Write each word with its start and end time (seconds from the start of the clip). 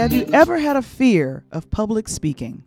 Have 0.00 0.14
you 0.14 0.24
ever 0.32 0.58
had 0.58 0.76
a 0.76 0.82
fear 0.82 1.44
of 1.52 1.70
public 1.70 2.08
speaking? 2.08 2.64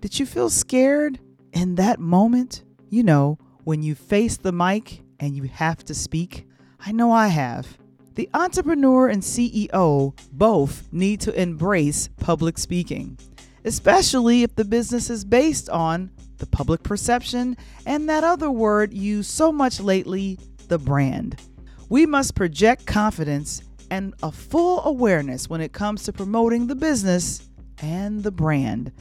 Did 0.00 0.18
you 0.18 0.26
feel 0.26 0.50
scared 0.50 1.20
in 1.52 1.76
that 1.76 2.00
moment? 2.00 2.64
You 2.90 3.04
know, 3.04 3.38
when 3.62 3.84
you 3.84 3.94
face 3.94 4.36
the 4.36 4.50
mic 4.50 5.00
and 5.20 5.36
you 5.36 5.44
have 5.44 5.84
to 5.84 5.94
speak? 5.94 6.44
I 6.84 6.90
know 6.90 7.12
I 7.12 7.28
have. 7.28 7.78
The 8.16 8.28
entrepreneur 8.34 9.06
and 9.06 9.22
CEO 9.22 10.18
both 10.32 10.88
need 10.90 11.20
to 11.20 11.40
embrace 11.40 12.08
public 12.18 12.58
speaking, 12.58 13.16
especially 13.64 14.42
if 14.42 14.56
the 14.56 14.64
business 14.64 15.08
is 15.08 15.24
based 15.24 15.70
on 15.70 16.10
the 16.38 16.46
public 16.46 16.82
perception 16.82 17.56
and 17.86 18.08
that 18.08 18.24
other 18.24 18.50
word 18.50 18.92
used 18.92 19.30
so 19.30 19.52
much 19.52 19.78
lately, 19.78 20.36
the 20.66 20.78
brand. 20.78 21.40
We 21.88 22.06
must 22.06 22.34
project 22.34 22.86
confidence 22.86 23.62
and 23.90 24.14
a 24.22 24.32
full 24.32 24.84
awareness 24.84 25.48
when 25.48 25.60
it 25.60 25.72
comes 25.72 26.04
to 26.04 26.12
promoting 26.12 26.66
the 26.66 26.74
business 26.74 27.48
and 27.78 28.22
the 28.22 28.30
brand. 28.30 28.92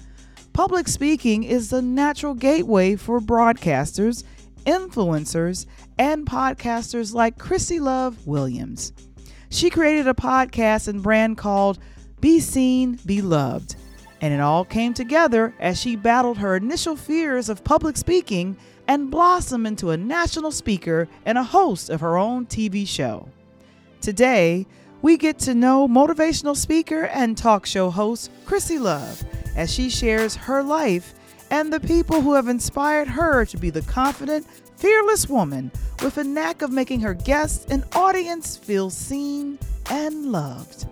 Public 0.54 0.88
speaking 0.88 1.44
is 1.44 1.70
the 1.70 1.82
natural 1.82 2.34
gateway 2.34 2.96
for 2.96 3.20
broadcasters, 3.20 4.24
influencers, 4.66 5.66
and 5.98 6.26
podcasters 6.26 7.14
like 7.14 7.38
Chrissy 7.38 7.80
Love 7.80 8.26
Williams. 8.26 8.94
She 9.50 9.70
created 9.70 10.08
a 10.08 10.14
podcast 10.14 10.88
and 10.88 11.04
brand 11.04 11.38
called 11.38 11.80
Be 12.20 12.40
Seen, 12.40 13.00
Be 13.06 13.22
Loved. 13.22 13.76
And 14.22 14.34
it 14.34 14.40
all 14.40 14.66
came 14.66 14.94
together 14.94 15.54
as 15.60 15.80
she 15.80 15.96
battled 15.96 16.38
her 16.38 16.56
initial 16.56 16.96
fears 16.96 17.50
of 17.50 17.64
public 17.64 17.98
speaking 17.98 18.58
and 18.88 19.12
blossomed 19.12 19.68
into 19.68 19.92
a 19.92 19.98
national 19.98 20.52
speaker 20.52 21.08
and 21.26 21.38
a 21.38 21.44
host 21.44 21.90
of 21.90 22.02
her 22.02 22.18
own 22.18 22.46
TV 22.46 22.88
show. 22.88 23.30
Today, 24.02 24.68
we 25.06 25.18
get 25.18 25.38
to 25.38 25.54
know 25.54 25.88
motivational 25.88 26.58
speaker 26.58 27.04
and 27.04 27.38
talk 27.38 27.64
show 27.68 27.92
host 27.92 28.32
Chrissy 28.44 28.80
Love 28.80 29.24
as 29.56 29.72
she 29.72 29.88
shares 29.88 30.34
her 30.36 30.64
life 30.64 31.14
and 31.52 31.72
the 31.72 31.80
people 31.80 32.22
who 32.22 32.34
have 32.34 32.48
inspired 32.48 33.08
her 33.10 33.46
to 33.46 33.56
be 33.56 33.70
the 33.70 33.84
confident, 33.84 34.48
fearless 34.78 35.30
woman 35.30 35.72
with 36.02 36.18
a 36.18 36.24
knack 36.24 36.64
of 36.64 36.72
making 36.72 37.02
her 37.02 37.14
guests 37.14 37.68
and 37.70 37.84
audience 37.94 38.58
feel 38.58 38.90
seen 38.90 39.60
and 39.92 40.32
loved. 40.32 40.88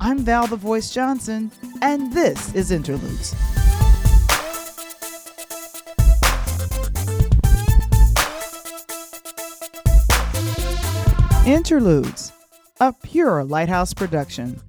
I'm 0.00 0.20
Val 0.20 0.46
the 0.46 0.56
Voice 0.56 0.90
Johnson, 0.90 1.52
and 1.82 2.10
this 2.10 2.54
is 2.54 2.70
Interludes. 2.70 3.34
Interludes, 11.46 12.32
a 12.80 12.92
pure 12.92 13.42
lighthouse 13.42 13.92
production. 13.92 14.60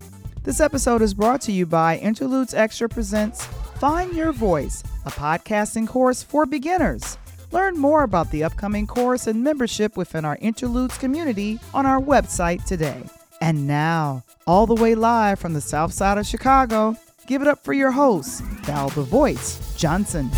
This 0.43 0.59
episode 0.59 1.01
is 1.01 1.13
brought 1.13 1.41
to 1.41 1.51
you 1.51 1.65
by 1.65 1.97
Interludes 1.97 2.53
Extra 2.53 2.89
Presents 2.89 3.45
Find 3.79 4.15
Your 4.15 4.31
Voice, 4.31 4.83
a 5.05 5.11
podcasting 5.11 5.87
course 5.87 6.23
for 6.23 6.45
beginners. 6.45 7.17
Learn 7.51 7.77
more 7.77 8.03
about 8.03 8.31
the 8.31 8.43
upcoming 8.43 8.87
course 8.87 9.27
and 9.27 9.43
membership 9.43 9.95
within 9.95 10.25
our 10.25 10.37
Interludes 10.41 10.97
community 10.97 11.59
on 11.73 11.85
our 11.85 12.01
website 12.01 12.63
today. 12.65 13.03
And 13.41 13.67
now, 13.67 14.23
all 14.47 14.65
the 14.65 14.75
way 14.75 14.95
live 14.95 15.39
from 15.39 15.53
the 15.53 15.61
south 15.61 15.93
side 15.93 16.17
of 16.17 16.25
Chicago, 16.25 16.95
give 17.27 17.41
it 17.41 17.47
up 17.47 17.63
for 17.63 17.73
your 17.73 17.91
host, 17.91 18.41
Val 18.63 18.89
the 18.89 19.03
Voice 19.03 19.75
Johnson. 19.77 20.31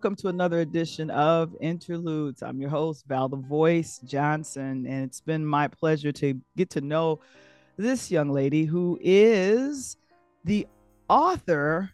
Welcome 0.00 0.16
to 0.16 0.28
another 0.28 0.60
edition 0.60 1.10
of 1.10 1.54
Interludes. 1.60 2.42
I'm 2.42 2.58
your 2.58 2.70
host, 2.70 3.04
Val 3.06 3.28
the 3.28 3.36
Voice 3.36 3.98
Johnson, 3.98 4.86
and 4.86 5.04
it's 5.04 5.20
been 5.20 5.44
my 5.44 5.68
pleasure 5.68 6.10
to 6.10 6.40
get 6.56 6.70
to 6.70 6.80
know 6.80 7.20
this 7.76 8.10
young 8.10 8.30
lady 8.30 8.64
who 8.64 8.98
is 9.02 9.98
the 10.46 10.66
author 11.10 11.90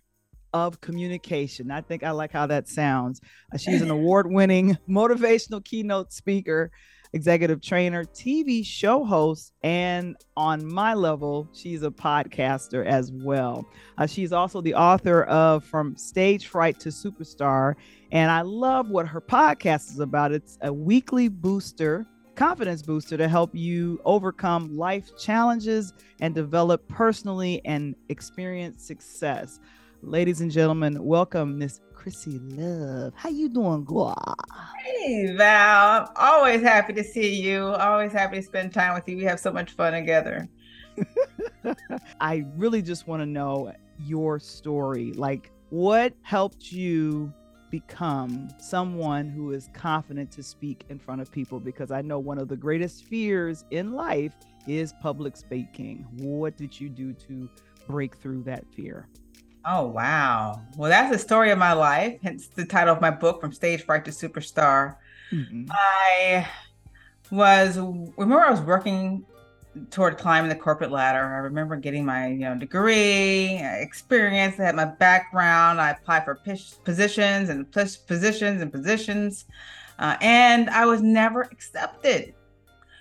of 0.52 0.80
communication. 0.80 1.72
I 1.72 1.80
think 1.80 2.04
I 2.04 2.12
like 2.12 2.30
how 2.30 2.46
that 2.46 2.68
sounds. 2.68 3.20
Uh, 3.52 3.58
she's 3.58 3.82
an 3.82 3.90
award 3.98 4.30
winning 4.30 4.78
motivational 4.88 5.64
keynote 5.64 6.12
speaker 6.12 6.70
executive 7.16 7.62
trainer, 7.62 8.04
TV 8.04 8.64
show 8.64 9.02
host, 9.02 9.54
and 9.62 10.16
on 10.36 10.64
my 10.64 10.92
level, 10.92 11.48
she's 11.54 11.82
a 11.82 11.90
podcaster 11.90 12.84
as 12.84 13.10
well. 13.10 13.66
Uh, 13.96 14.06
she's 14.06 14.32
also 14.32 14.60
the 14.60 14.74
author 14.74 15.22
of 15.24 15.64
From 15.64 15.96
Stage 15.96 16.46
Fright 16.46 16.78
to 16.80 16.90
Superstar. 16.90 17.74
And 18.12 18.30
I 18.30 18.42
love 18.42 18.90
what 18.90 19.08
her 19.08 19.22
podcast 19.22 19.90
is 19.90 19.98
about. 19.98 20.30
It's 20.30 20.58
a 20.60 20.70
weekly 20.70 21.28
booster, 21.28 22.06
confidence 22.34 22.82
booster 22.82 23.16
to 23.16 23.28
help 23.28 23.54
you 23.54 23.98
overcome 24.04 24.76
life 24.76 25.16
challenges 25.16 25.94
and 26.20 26.34
develop 26.34 26.86
personally 26.86 27.62
and 27.64 27.96
experience 28.10 28.86
success. 28.86 29.58
Ladies 30.02 30.40
and 30.40 30.50
gentlemen, 30.50 31.02
welcome 31.02 31.58
Miss 31.58 31.80
Chrissy 31.94 32.38
Love. 32.38 33.14
How 33.16 33.30
you 33.30 33.48
doing, 33.48 33.84
girl? 33.84 34.14
Hey, 34.84 35.34
Val. 35.34 36.02
I'm 36.02 36.08
always 36.16 36.62
happy 36.62 36.92
to 36.92 37.02
see 37.02 37.34
you. 37.34 37.64
Always 37.64 38.12
happy 38.12 38.36
to 38.36 38.42
spend 38.42 38.74
time 38.74 38.94
with 38.94 39.08
you. 39.08 39.16
We 39.16 39.24
have 39.24 39.40
so 39.40 39.50
much 39.50 39.72
fun 39.72 39.94
together. 39.94 40.48
I 42.20 42.44
really 42.56 42.82
just 42.82 43.08
want 43.08 43.22
to 43.22 43.26
know 43.26 43.72
your 43.98 44.38
story. 44.38 45.12
Like, 45.12 45.50
what 45.70 46.12
helped 46.22 46.70
you 46.70 47.32
become 47.70 48.48
someone 48.58 49.28
who 49.28 49.52
is 49.52 49.70
confident 49.72 50.30
to 50.32 50.42
speak 50.42 50.84
in 50.90 50.98
front 50.98 51.22
of 51.22 51.32
people? 51.32 51.58
Because 51.58 51.90
I 51.90 52.02
know 52.02 52.18
one 52.18 52.38
of 52.38 52.48
the 52.48 52.56
greatest 52.56 53.04
fears 53.04 53.64
in 53.70 53.94
life 53.94 54.34
is 54.68 54.92
public 55.00 55.36
speaking. 55.36 56.06
What 56.18 56.56
did 56.56 56.78
you 56.78 56.90
do 56.90 57.12
to 57.14 57.48
break 57.88 58.16
through 58.16 58.42
that 58.44 58.64
fear? 58.74 59.08
Oh, 59.68 59.86
wow. 59.86 60.60
Well, 60.76 60.88
that's 60.88 61.10
the 61.10 61.18
story 61.18 61.50
of 61.50 61.58
my 61.58 61.72
life, 61.72 62.20
hence 62.22 62.46
the 62.46 62.64
title 62.64 62.94
of 62.94 63.00
my 63.00 63.10
book, 63.10 63.40
From 63.40 63.52
Stage 63.52 63.84
Fright 63.84 64.04
to 64.04 64.12
Superstar. 64.12 64.96
Mm-hmm. 65.32 65.64
I 65.72 66.46
was, 67.32 67.76
remember, 67.76 68.44
I 68.44 68.50
was 68.50 68.60
working 68.60 69.26
toward 69.90 70.18
climbing 70.18 70.48
the 70.48 70.56
corporate 70.56 70.92
ladder. 70.92 71.18
I 71.18 71.38
remember 71.38 71.76
getting 71.76 72.04
my 72.04 72.28
you 72.28 72.38
know 72.38 72.54
degree, 72.54 73.58
experience. 73.60 74.58
I 74.58 74.64
had 74.64 74.76
my 74.76 74.84
background. 74.84 75.80
I 75.80 75.90
applied 75.90 76.24
for 76.24 76.40
positions 76.84 77.48
and 77.48 77.70
positions 77.70 78.62
and 78.62 78.72
positions, 78.72 79.46
uh, 79.98 80.16
and 80.20 80.70
I 80.70 80.86
was 80.86 81.02
never 81.02 81.42
accepted. 81.42 82.34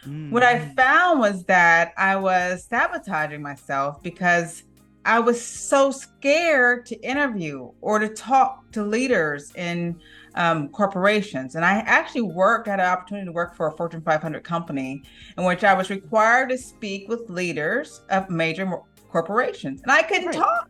Mm-hmm. 0.04 0.32
What 0.32 0.44
I 0.44 0.60
mm. 0.60 0.76
found 0.76 1.20
was 1.20 1.44
that 1.46 1.94
I 1.98 2.16
was 2.16 2.66
sabotaging 2.66 3.42
myself 3.42 4.04
because 4.04 4.64
I 5.06 5.20
was 5.20 5.40
so 5.44 5.92
scared 5.92 6.88
to 6.88 6.96
interview 7.02 7.70
or 7.82 8.00
to 8.00 8.10
talk 8.10 8.72
to 8.72 8.84
leaders 8.84 9.54
in 9.56 10.02
um, 10.34 10.70
corporations. 10.70 11.56
And 11.56 11.64
I 11.64 11.78
actually 11.86 12.24
worked, 12.24 12.68
had 12.68 12.80
an 12.80 12.88
opportunity 12.88 13.28
to 13.28 13.32
work 13.32 13.56
for 13.56 13.68
a 13.68 13.72
Fortune 13.78 14.02
500 14.02 14.44
company 14.44 15.04
in 15.38 15.44
which 15.44 15.64
I 15.64 15.76
was 15.76 15.92
required 15.92 16.50
to 16.50 16.58
speak 16.58 17.08
with 17.08 17.30
leaders 17.30 18.02
of 18.10 18.32
major 18.32 18.68
corporations. 19.12 19.84
And 19.84 19.92
I 19.92 20.02
couldn't 20.02 20.28
right. 20.28 20.36
talk. 20.36 20.70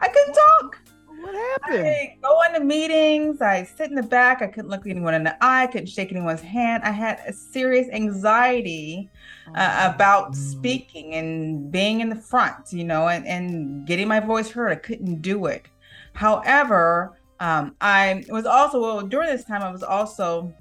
I 0.00 0.08
couldn't 0.08 0.34
talk. 0.34 0.80
What 1.28 1.60
happened? 1.62 1.86
I 1.86 2.16
go 2.22 2.40
into 2.44 2.60
meetings. 2.60 3.42
I 3.42 3.62
sit 3.62 3.90
in 3.90 3.94
the 3.94 4.02
back. 4.02 4.40
I 4.40 4.46
couldn't 4.46 4.70
look 4.70 4.86
anyone 4.86 5.12
in 5.12 5.24
the 5.24 5.44
eye. 5.44 5.64
I 5.64 5.66
couldn't 5.66 5.88
shake 5.88 6.10
anyone's 6.10 6.40
hand. 6.40 6.84
I 6.84 6.90
had 6.90 7.20
a 7.26 7.34
serious 7.34 7.86
anxiety 7.92 9.10
uh, 9.54 9.92
about 9.94 10.34
speaking 10.34 11.16
and 11.16 11.70
being 11.70 12.00
in 12.00 12.08
the 12.08 12.16
front, 12.16 12.72
you 12.72 12.84
know, 12.84 13.08
and, 13.08 13.26
and 13.26 13.86
getting 13.86 14.08
my 14.08 14.20
voice 14.20 14.50
heard. 14.50 14.72
I 14.72 14.76
couldn't 14.76 15.20
do 15.20 15.44
it. 15.46 15.66
However, 16.14 17.18
um, 17.40 17.76
I 17.82 18.24
was 18.30 18.46
also 18.46 18.80
well 18.80 19.02
during 19.02 19.28
this 19.28 19.44
time. 19.44 19.62
I 19.62 19.70
was 19.70 19.82
also 19.82 20.54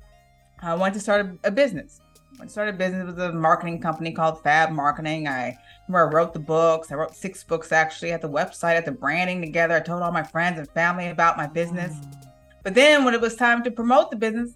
I 0.61 0.73
wanted 0.73 0.95
to 0.95 0.99
start 0.99 1.25
a, 1.25 1.47
a 1.47 1.51
business. 1.51 2.01
I 2.39 2.45
started 2.45 2.75
a 2.75 2.77
business 2.77 3.07
with 3.07 3.19
a 3.19 3.33
marketing 3.33 3.81
company 3.81 4.11
called 4.11 4.43
Fab 4.43 4.69
Marketing. 4.69 5.27
I 5.27 5.57
remember 5.87 6.07
I 6.07 6.13
wrote 6.13 6.33
the 6.33 6.39
books. 6.39 6.91
I 6.91 6.95
wrote 6.95 7.15
six 7.15 7.43
books 7.43 7.71
actually. 7.71 8.11
At 8.11 8.21
the 8.21 8.29
website, 8.29 8.75
at 8.75 8.85
the 8.85 8.91
branding 8.91 9.41
together. 9.41 9.75
I 9.75 9.79
told 9.79 10.03
all 10.03 10.11
my 10.11 10.21
friends 10.21 10.59
and 10.59 10.69
family 10.69 11.07
about 11.07 11.37
my 11.37 11.47
business. 11.47 11.93
Mm. 11.93 12.23
But 12.63 12.75
then 12.75 13.03
when 13.03 13.15
it 13.15 13.21
was 13.21 13.35
time 13.35 13.63
to 13.63 13.71
promote 13.71 14.11
the 14.11 14.17
business, 14.17 14.51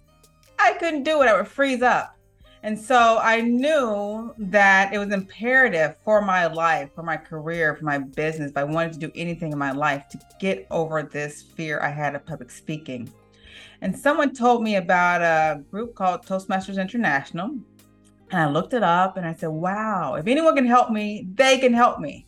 I 0.60 0.74
couldn't 0.74 1.02
do 1.02 1.22
it. 1.22 1.26
I 1.26 1.36
would 1.36 1.48
freeze 1.48 1.82
up. 1.82 2.16
And 2.62 2.78
so 2.78 3.18
I 3.20 3.40
knew 3.40 4.32
that 4.38 4.94
it 4.94 4.98
was 4.98 5.12
imperative 5.12 5.96
for 6.04 6.22
my 6.22 6.46
life, 6.46 6.90
for 6.94 7.02
my 7.02 7.16
career, 7.16 7.74
for 7.74 7.84
my 7.84 7.98
business, 7.98 8.52
if 8.52 8.56
I 8.56 8.62
wanted 8.62 8.92
to 8.92 9.00
do 9.00 9.10
anything 9.16 9.50
in 9.50 9.58
my 9.58 9.72
life 9.72 10.08
to 10.10 10.20
get 10.38 10.68
over 10.70 11.02
this 11.02 11.42
fear 11.42 11.80
I 11.80 11.88
had 11.88 12.14
of 12.14 12.24
public 12.24 12.52
speaking. 12.52 13.12
And 13.80 13.98
someone 13.98 14.32
told 14.32 14.62
me 14.62 14.76
about 14.76 15.22
a 15.22 15.60
group 15.72 15.96
called 15.96 16.24
Toastmasters 16.24 16.80
International. 16.80 17.58
And 18.32 18.40
I 18.40 18.46
looked 18.46 18.72
it 18.72 18.82
up 18.82 19.16
and 19.16 19.26
I 19.26 19.34
said, 19.34 19.50
wow, 19.50 20.14
if 20.14 20.26
anyone 20.26 20.56
can 20.56 20.66
help 20.66 20.90
me, 20.90 21.28
they 21.34 21.58
can 21.58 21.74
help 21.74 22.00
me. 22.00 22.26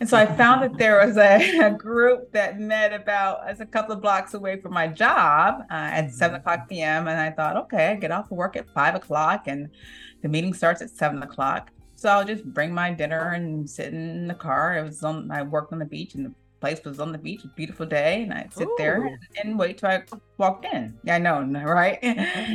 And 0.00 0.08
so 0.08 0.16
I 0.16 0.26
found 0.26 0.62
that 0.62 0.78
there 0.78 1.04
was 1.04 1.16
a, 1.16 1.58
a, 1.66 1.70
group 1.70 2.32
that 2.32 2.58
met 2.58 2.92
about 2.92 3.46
as 3.46 3.60
a 3.60 3.66
couple 3.66 3.94
of 3.94 4.00
blocks 4.00 4.34
away 4.34 4.60
from 4.60 4.72
my 4.72 4.88
job 4.88 5.62
uh, 5.70 5.74
at 5.74 6.12
seven 6.12 6.36
o'clock 6.36 6.68
p.m. 6.68 7.08
And 7.08 7.20
I 7.20 7.30
thought, 7.30 7.56
okay, 7.56 7.88
I 7.88 7.94
get 7.94 8.10
off 8.10 8.30
of 8.30 8.36
work 8.36 8.56
at 8.56 8.68
five 8.70 8.94
o'clock 8.94 9.46
and 9.46 9.68
the 10.22 10.28
meeting 10.28 10.54
starts 10.54 10.82
at 10.82 10.90
seven 10.90 11.22
o'clock. 11.22 11.70
So 11.96 12.08
I'll 12.08 12.24
just 12.24 12.44
bring 12.44 12.72
my 12.72 12.92
dinner 12.92 13.32
and 13.32 13.68
sit 13.68 13.92
in 13.92 14.26
the 14.26 14.34
car. 14.34 14.76
It 14.76 14.82
was 14.82 15.02
on, 15.02 15.30
I 15.30 15.42
worked 15.42 15.72
on 15.72 15.78
the 15.78 15.84
beach 15.84 16.14
and 16.14 16.26
the 16.26 16.32
place 16.60 16.82
was 16.84 16.98
on 16.98 17.12
the 17.12 17.18
beach, 17.18 17.44
a 17.44 17.48
beautiful 17.48 17.86
day. 17.86 18.22
And 18.22 18.32
I'd 18.32 18.52
sit 18.52 18.66
Ooh. 18.66 18.74
there 18.78 19.04
and, 19.04 19.18
and, 19.42 19.58
wait 19.58 19.78
till 19.78 19.90
I 19.90 20.02
walked 20.38 20.64
in. 20.64 20.98
Yeah, 21.04 21.16
I 21.16 21.18
know, 21.18 21.42
right? 21.64 21.98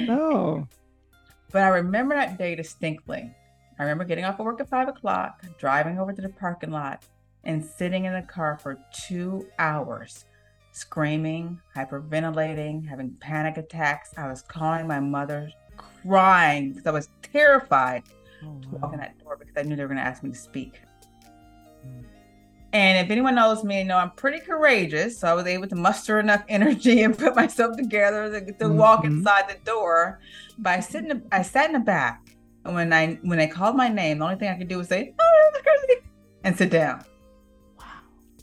No. 0.08 0.68
But 1.52 1.62
I 1.62 1.68
remember 1.70 2.16
that 2.16 2.38
day 2.38 2.56
distinctly. 2.56 3.32
I 3.78 3.84
remember 3.84 4.04
getting 4.04 4.26
off 4.26 4.40
of 4.40 4.46
work 4.46 4.60
at 4.60 4.70
five 4.70 4.88
o'clock, 4.88 5.44
driving 5.58 6.00
over 6.00 6.14
to 6.14 6.22
the 6.22 6.30
parking 6.30 6.72
lot, 6.72 7.04
and 7.44 7.64
sitting 7.64 8.06
in 8.06 8.14
the 8.14 8.22
car 8.22 8.58
for 8.62 8.78
two 8.94 9.48
hours, 9.58 10.26
screaming, 10.74 11.60
hyperventilating, 11.76 12.88
having 12.88 13.12
panic 13.20 13.58
attacks. 13.58 14.12
I 14.18 14.28
was 14.28 14.42
calling 14.42 14.86
my 14.86 15.00
mother, 15.00 15.50
crying 16.04 16.72
because 16.72 16.86
I 16.86 16.92
was 16.92 17.10
terrified 17.22 18.04
oh, 18.44 18.60
to 18.62 18.68
walk 18.70 18.94
in 18.94 19.00
that 19.00 19.18
door 19.24 19.38
because 19.38 19.56
I 19.58 19.64
knew 19.64 19.76
they 19.76 19.84
were 19.84 19.88
going 19.88 19.98
to 19.98 20.04
ask 20.04 20.24
me 20.24 20.32
to 20.32 20.38
speak. 20.38 20.82
Mm. 21.86 22.04
And 22.72 23.04
if 23.04 23.10
anyone 23.10 23.36
knows 23.36 23.64
me, 23.64 23.80
you 23.80 23.86
know 23.86 23.98
I'm 23.98 24.12
pretty 24.12 24.40
courageous. 24.40 25.20
So 25.20 25.28
I 25.28 25.34
was 25.34 25.48
able 25.48 25.68
to 25.68 25.76
muster 25.76 26.20
enough 26.20 26.44
energy 26.50 27.04
and 27.04 27.18
put 27.18 27.36
myself 27.36 27.76
together 27.78 28.30
to, 28.32 28.46
to 28.46 28.52
mm-hmm. 28.52 28.78
walk 28.78 29.06
inside 29.06 29.50
the 29.50 29.58
door. 29.66 30.20
But 30.58 30.72
I 30.72 30.80
sit 30.82 31.04
in 31.04 31.10
the, 31.10 31.22
I 31.32 31.42
sat 31.42 31.68
in 31.68 31.74
the 31.74 31.80
back. 31.80 32.26
And 32.66 32.76
when 32.76 32.94
I 32.94 33.18
when 33.24 33.38
they 33.38 33.48
called 33.48 33.76
my 33.76 33.88
name, 33.88 34.20
the 34.20 34.26
only 34.26 34.36
thing 34.36 34.50
I 34.50 34.58
could 34.58 34.68
do 34.68 34.78
was 34.78 34.90
say, 34.90 35.14
oh, 35.20 35.40
and 36.44 36.58
sit 36.58 36.70
down. 36.70 37.04
Wow. 37.78 37.86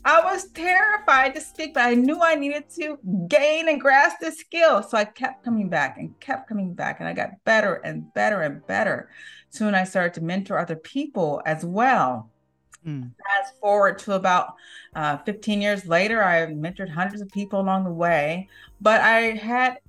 I 0.05 0.21
was 0.21 0.49
terrified 0.51 1.35
to 1.35 1.41
speak, 1.41 1.73
but 1.73 1.83
I 1.83 1.93
knew 1.93 2.21
I 2.21 2.35
needed 2.35 2.69
to 2.79 2.97
gain 3.27 3.69
and 3.69 3.81
grasp 3.81 4.17
this 4.19 4.39
skill. 4.39 4.83
So 4.83 4.97
I 4.97 5.05
kept 5.05 5.43
coming 5.43 5.69
back 5.69 5.97
and 5.97 6.17
kept 6.19 6.47
coming 6.47 6.73
back, 6.73 6.99
and 6.99 7.07
I 7.07 7.13
got 7.13 7.43
better 7.43 7.75
and 7.75 8.13
better 8.13 8.41
and 8.41 8.65
better. 8.67 9.09
Soon 9.49 9.75
I 9.75 9.83
started 9.83 10.13
to 10.15 10.21
mentor 10.21 10.59
other 10.59 10.75
people 10.75 11.41
as 11.45 11.65
well. 11.65 12.29
Mm. 12.85 13.11
Fast 13.25 13.59
forward 13.59 13.99
to 13.99 14.13
about 14.13 14.55
uh, 14.95 15.17
15 15.17 15.61
years 15.61 15.85
later, 15.85 16.23
I 16.23 16.45
mentored 16.47 16.89
hundreds 16.89 17.21
of 17.21 17.29
people 17.29 17.59
along 17.59 17.83
the 17.83 17.91
way, 17.91 18.47
but 18.81 19.01
I 19.01 19.31
had 19.31 19.79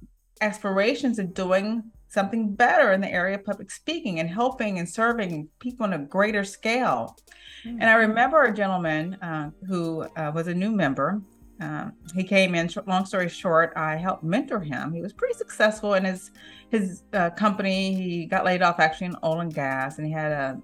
aspirations 0.40 1.18
of 1.18 1.34
doing 1.34 1.82
something 2.08 2.54
better 2.54 2.92
in 2.92 3.00
the 3.00 3.12
area 3.12 3.36
of 3.36 3.44
public 3.44 3.70
speaking 3.70 4.20
and 4.20 4.28
helping 4.28 4.78
and 4.78 4.88
serving 4.88 5.48
people 5.58 5.84
on 5.84 5.92
a 5.92 5.98
greater 5.98 6.44
scale. 6.44 7.16
Mm-hmm. 7.64 7.80
And 7.80 7.90
I 7.90 7.94
remember 7.94 8.44
a 8.44 8.54
gentleman 8.54 9.14
uh, 9.14 9.50
who 9.66 10.02
uh, 10.16 10.32
was 10.34 10.48
a 10.48 10.54
new 10.54 10.70
member. 10.70 11.20
Uh, 11.60 11.90
he 12.14 12.24
came 12.24 12.54
in. 12.54 12.70
Long 12.86 13.04
story 13.04 13.28
short, 13.28 13.72
I 13.76 13.96
helped 13.96 14.22
mentor 14.22 14.60
him. 14.60 14.92
He 14.92 15.02
was 15.02 15.12
pretty 15.12 15.34
successful 15.34 15.94
in 15.94 16.04
his 16.04 16.30
his 16.70 17.02
uh, 17.12 17.30
company. 17.30 17.94
He 17.94 18.26
got 18.26 18.44
laid 18.44 18.62
off 18.62 18.78
actually 18.78 19.08
in 19.08 19.16
oil 19.24 19.40
and 19.40 19.52
gas, 19.52 19.98
and 19.98 20.06
he 20.06 20.12
had 20.12 20.32
a 20.32 20.60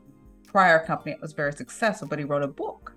prior 0.54 0.78
company 0.78 1.12
that 1.12 1.20
was 1.20 1.32
very 1.32 1.52
successful. 1.52 2.06
But 2.06 2.20
he 2.20 2.24
wrote 2.24 2.42
a 2.42 2.48
book, 2.48 2.94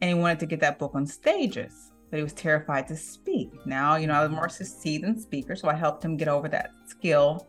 and 0.00 0.08
he 0.08 0.14
wanted 0.14 0.40
to 0.40 0.46
get 0.46 0.60
that 0.60 0.78
book 0.80 0.92
on 0.94 1.06
stages 1.06 1.92
but 2.12 2.18
he 2.18 2.22
was 2.22 2.34
terrified 2.34 2.86
to 2.86 2.94
speak. 2.94 3.50
Now, 3.64 3.96
you 3.96 4.06
know, 4.06 4.12
I 4.12 4.20
was 4.20 4.30
more 4.30 4.50
seasoned 4.50 5.18
speaker, 5.18 5.56
so 5.56 5.68
I 5.70 5.74
helped 5.74 6.04
him 6.04 6.18
get 6.18 6.28
over 6.28 6.46
that 6.46 6.72
skill 6.86 7.48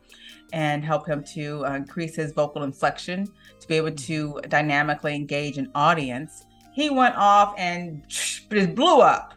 and 0.53 0.85
help 0.85 1.05
him 1.05 1.21
to 1.33 1.65
uh, 1.65 1.73
increase 1.73 2.15
his 2.15 2.31
vocal 2.31 2.63
inflection 2.63 3.27
to 3.59 3.67
be 3.67 3.75
able 3.75 3.91
to 3.91 4.39
dynamically 4.47 5.15
engage 5.15 5.57
an 5.57 5.69
audience. 5.75 6.45
He 6.73 6.89
went 6.89 7.13
off 7.15 7.53
and 7.57 8.05
just 8.07 8.47
blew 8.49 9.01
up. 9.01 9.33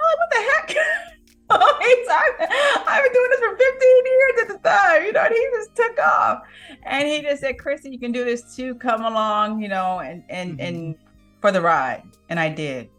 I'm 0.00 0.06
like, 0.08 0.18
what 0.18 0.30
the 0.30 0.74
heck? 0.74 0.86
I've 1.50 3.04
been 3.04 3.12
doing 3.12 3.30
this 3.30 3.40
for 3.40 3.56
15 3.56 4.04
years 4.04 4.32
at 4.42 4.48
the 4.48 4.68
time, 4.68 5.04
you 5.04 5.12
know, 5.12 5.22
and 5.22 5.34
he 5.34 5.48
just 5.54 5.76
took 5.76 5.98
off. 5.98 6.42
And 6.82 7.06
he 7.06 7.22
just 7.22 7.40
said, 7.40 7.58
Chrissy, 7.58 7.90
you 7.90 7.98
can 7.98 8.12
do 8.12 8.24
this 8.24 8.56
too. 8.56 8.74
Come 8.74 9.04
along, 9.04 9.62
you 9.62 9.68
know, 9.68 10.00
and 10.00 10.24
and 10.28 10.52
mm-hmm. 10.52 10.60
and 10.60 10.96
for 11.40 11.52
the 11.52 11.60
ride. 11.60 12.02
And 12.28 12.40
I 12.40 12.48
did. 12.48 12.90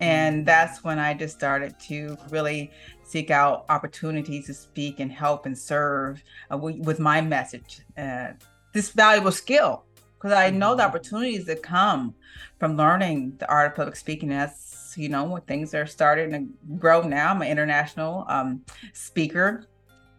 And 0.00 0.36
mm-hmm. 0.36 0.44
that's 0.44 0.84
when 0.84 0.98
I 0.98 1.14
just 1.14 1.34
started 1.34 1.78
to 1.88 2.16
really 2.30 2.70
seek 3.02 3.30
out 3.30 3.64
opportunities 3.68 4.46
to 4.46 4.54
speak 4.54 5.00
and 5.00 5.10
help 5.10 5.46
and 5.46 5.56
serve 5.56 6.22
uh, 6.52 6.58
with 6.58 7.00
my 7.00 7.20
message, 7.20 7.80
uh, 7.96 8.28
this 8.72 8.90
valuable 8.90 9.32
skill. 9.32 9.85
Because 10.26 10.38
I 10.38 10.50
know 10.50 10.74
the 10.74 10.82
mm-hmm. 10.82 10.88
opportunities 10.88 11.44
that 11.44 11.62
come 11.62 12.12
from 12.58 12.76
learning 12.76 13.36
the 13.38 13.48
art 13.48 13.70
of 13.70 13.76
public 13.76 13.94
speaking. 13.94 14.30
That's, 14.30 14.92
you 14.96 15.08
know, 15.08 15.22
when 15.22 15.42
things 15.42 15.72
are 15.72 15.86
starting 15.86 16.32
to 16.32 16.74
grow 16.80 17.02
now. 17.02 17.30
I'm 17.30 17.42
an 17.42 17.48
international 17.48 18.24
um, 18.26 18.62
speaker 18.92 19.68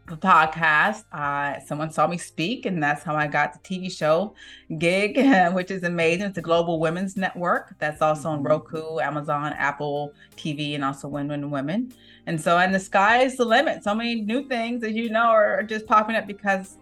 podcast. 0.07 1.03
Uh, 1.11 1.59
someone 1.59 1.91
saw 1.91 2.07
me 2.07 2.17
speak, 2.17 2.65
and 2.65 2.81
that's 2.81 3.03
how 3.03 3.17
I 3.17 3.27
got 3.27 3.51
the 3.51 3.59
TV 3.59 3.91
show 3.91 4.33
gig, 4.77 5.17
which 5.53 5.71
is 5.71 5.83
amazing. 5.83 6.27
It's 6.27 6.37
a 6.37 6.41
global 6.41 6.79
women's 6.79 7.17
network 7.17 7.75
that's 7.77 8.01
also 8.01 8.29
on 8.29 8.37
mm-hmm. 8.37 8.47
Roku, 8.47 8.99
Amazon, 8.99 9.51
Apple 9.57 10.13
TV, 10.37 10.75
and 10.75 10.85
also 10.85 11.09
Win 11.09 11.27
Win 11.27 11.51
Women. 11.51 11.91
And 12.27 12.39
so, 12.39 12.59
and 12.59 12.73
the 12.73 12.79
sky 12.79 13.23
is 13.23 13.35
the 13.35 13.43
limit. 13.43 13.83
So 13.83 13.93
many 13.93 14.21
new 14.21 14.47
things, 14.47 14.85
as 14.85 14.93
you 14.93 15.09
know, 15.09 15.25
are 15.25 15.63
just 15.63 15.85
popping 15.85 16.15
up 16.15 16.27
because 16.27 16.77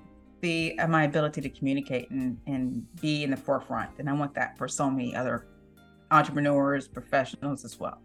the 0.45 0.77
uh, 0.77 0.87
my 0.87 1.05
ability 1.05 1.41
to 1.41 1.49
communicate 1.49 2.09
and 2.11 2.37
and 2.45 2.85
be 3.01 3.23
in 3.23 3.31
the 3.31 3.37
forefront. 3.37 3.89
And 3.97 4.07
I 4.07 4.13
want 4.13 4.35
that 4.35 4.57
for 4.57 4.67
so 4.67 4.89
many 4.89 5.15
other 5.15 5.47
entrepreneurs, 6.11 6.87
professionals 6.87 7.65
as 7.65 7.79
well. 7.79 7.99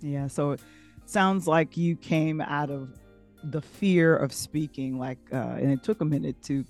Yeah. 0.00 0.28
So 0.28 0.52
it 0.52 0.60
sounds 1.06 1.48
like 1.48 1.76
you 1.76 1.96
came 1.96 2.40
out 2.40 2.70
of 2.70 3.00
the 3.42 3.60
fear 3.60 4.16
of 4.16 4.32
speaking 4.32 4.98
like 4.98 5.18
uh, 5.32 5.56
and 5.58 5.70
it 5.70 5.82
took 5.82 6.00
a 6.00 6.04
minute 6.04 6.40
to 6.44 6.64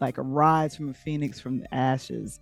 like 0.00 0.18
arise 0.18 0.76
from 0.76 0.90
a 0.90 0.94
phoenix 0.94 1.40
from 1.40 1.58
the 1.58 1.74
ashes 1.74 2.38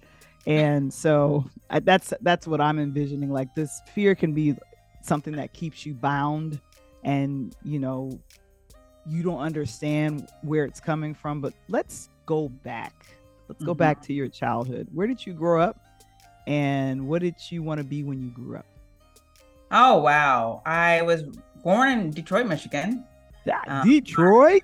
and 0.47 0.93
so 0.93 1.47
I, 1.71 1.81
that's 1.81 2.13
that's 2.21 2.47
what 2.47 2.61
i'm 2.61 2.79
envisioning 2.79 3.31
like 3.31 3.55
this 3.55 3.81
fear 3.95 4.15
can 4.15 4.35
be 4.35 4.55
something 5.03 5.35
that 5.37 5.55
keeps 5.55 5.87
you 5.87 5.95
bound 5.95 6.61
and 7.05 7.57
you 7.65 7.79
know 7.79 8.21
you 9.07 9.23
don't 9.23 9.41
understand 9.41 10.29
where 10.43 10.65
it's 10.65 10.81
coming 10.81 11.15
from 11.15 11.41
but 11.41 11.53
let's 11.69 12.09
go 12.27 12.49
back. 12.49 12.95
Let's 13.49 13.65
go 13.65 13.73
mm-hmm. 13.73 13.79
back 13.79 14.03
to 14.03 14.13
your 14.13 14.29
childhood. 14.29 14.87
Where 14.95 15.07
did 15.07 15.27
you 15.27 15.33
grow 15.33 15.61
up 15.61 15.79
and 16.47 17.09
what 17.09 17.23
did 17.23 17.35
you 17.49 17.63
want 17.63 17.79
to 17.79 17.85
be 17.85 18.03
when 18.03 18.23
you 18.23 18.31
grew 18.31 18.57
up? 18.57 18.67
Oh 19.71 19.99
wow. 19.99 20.63
I 20.67 21.03
was 21.03 21.23
born 21.63 21.89
in 21.89 22.11
detroit 22.11 22.47
michigan. 22.47 23.05
Uh, 23.67 23.83
Detroit. 23.85 24.63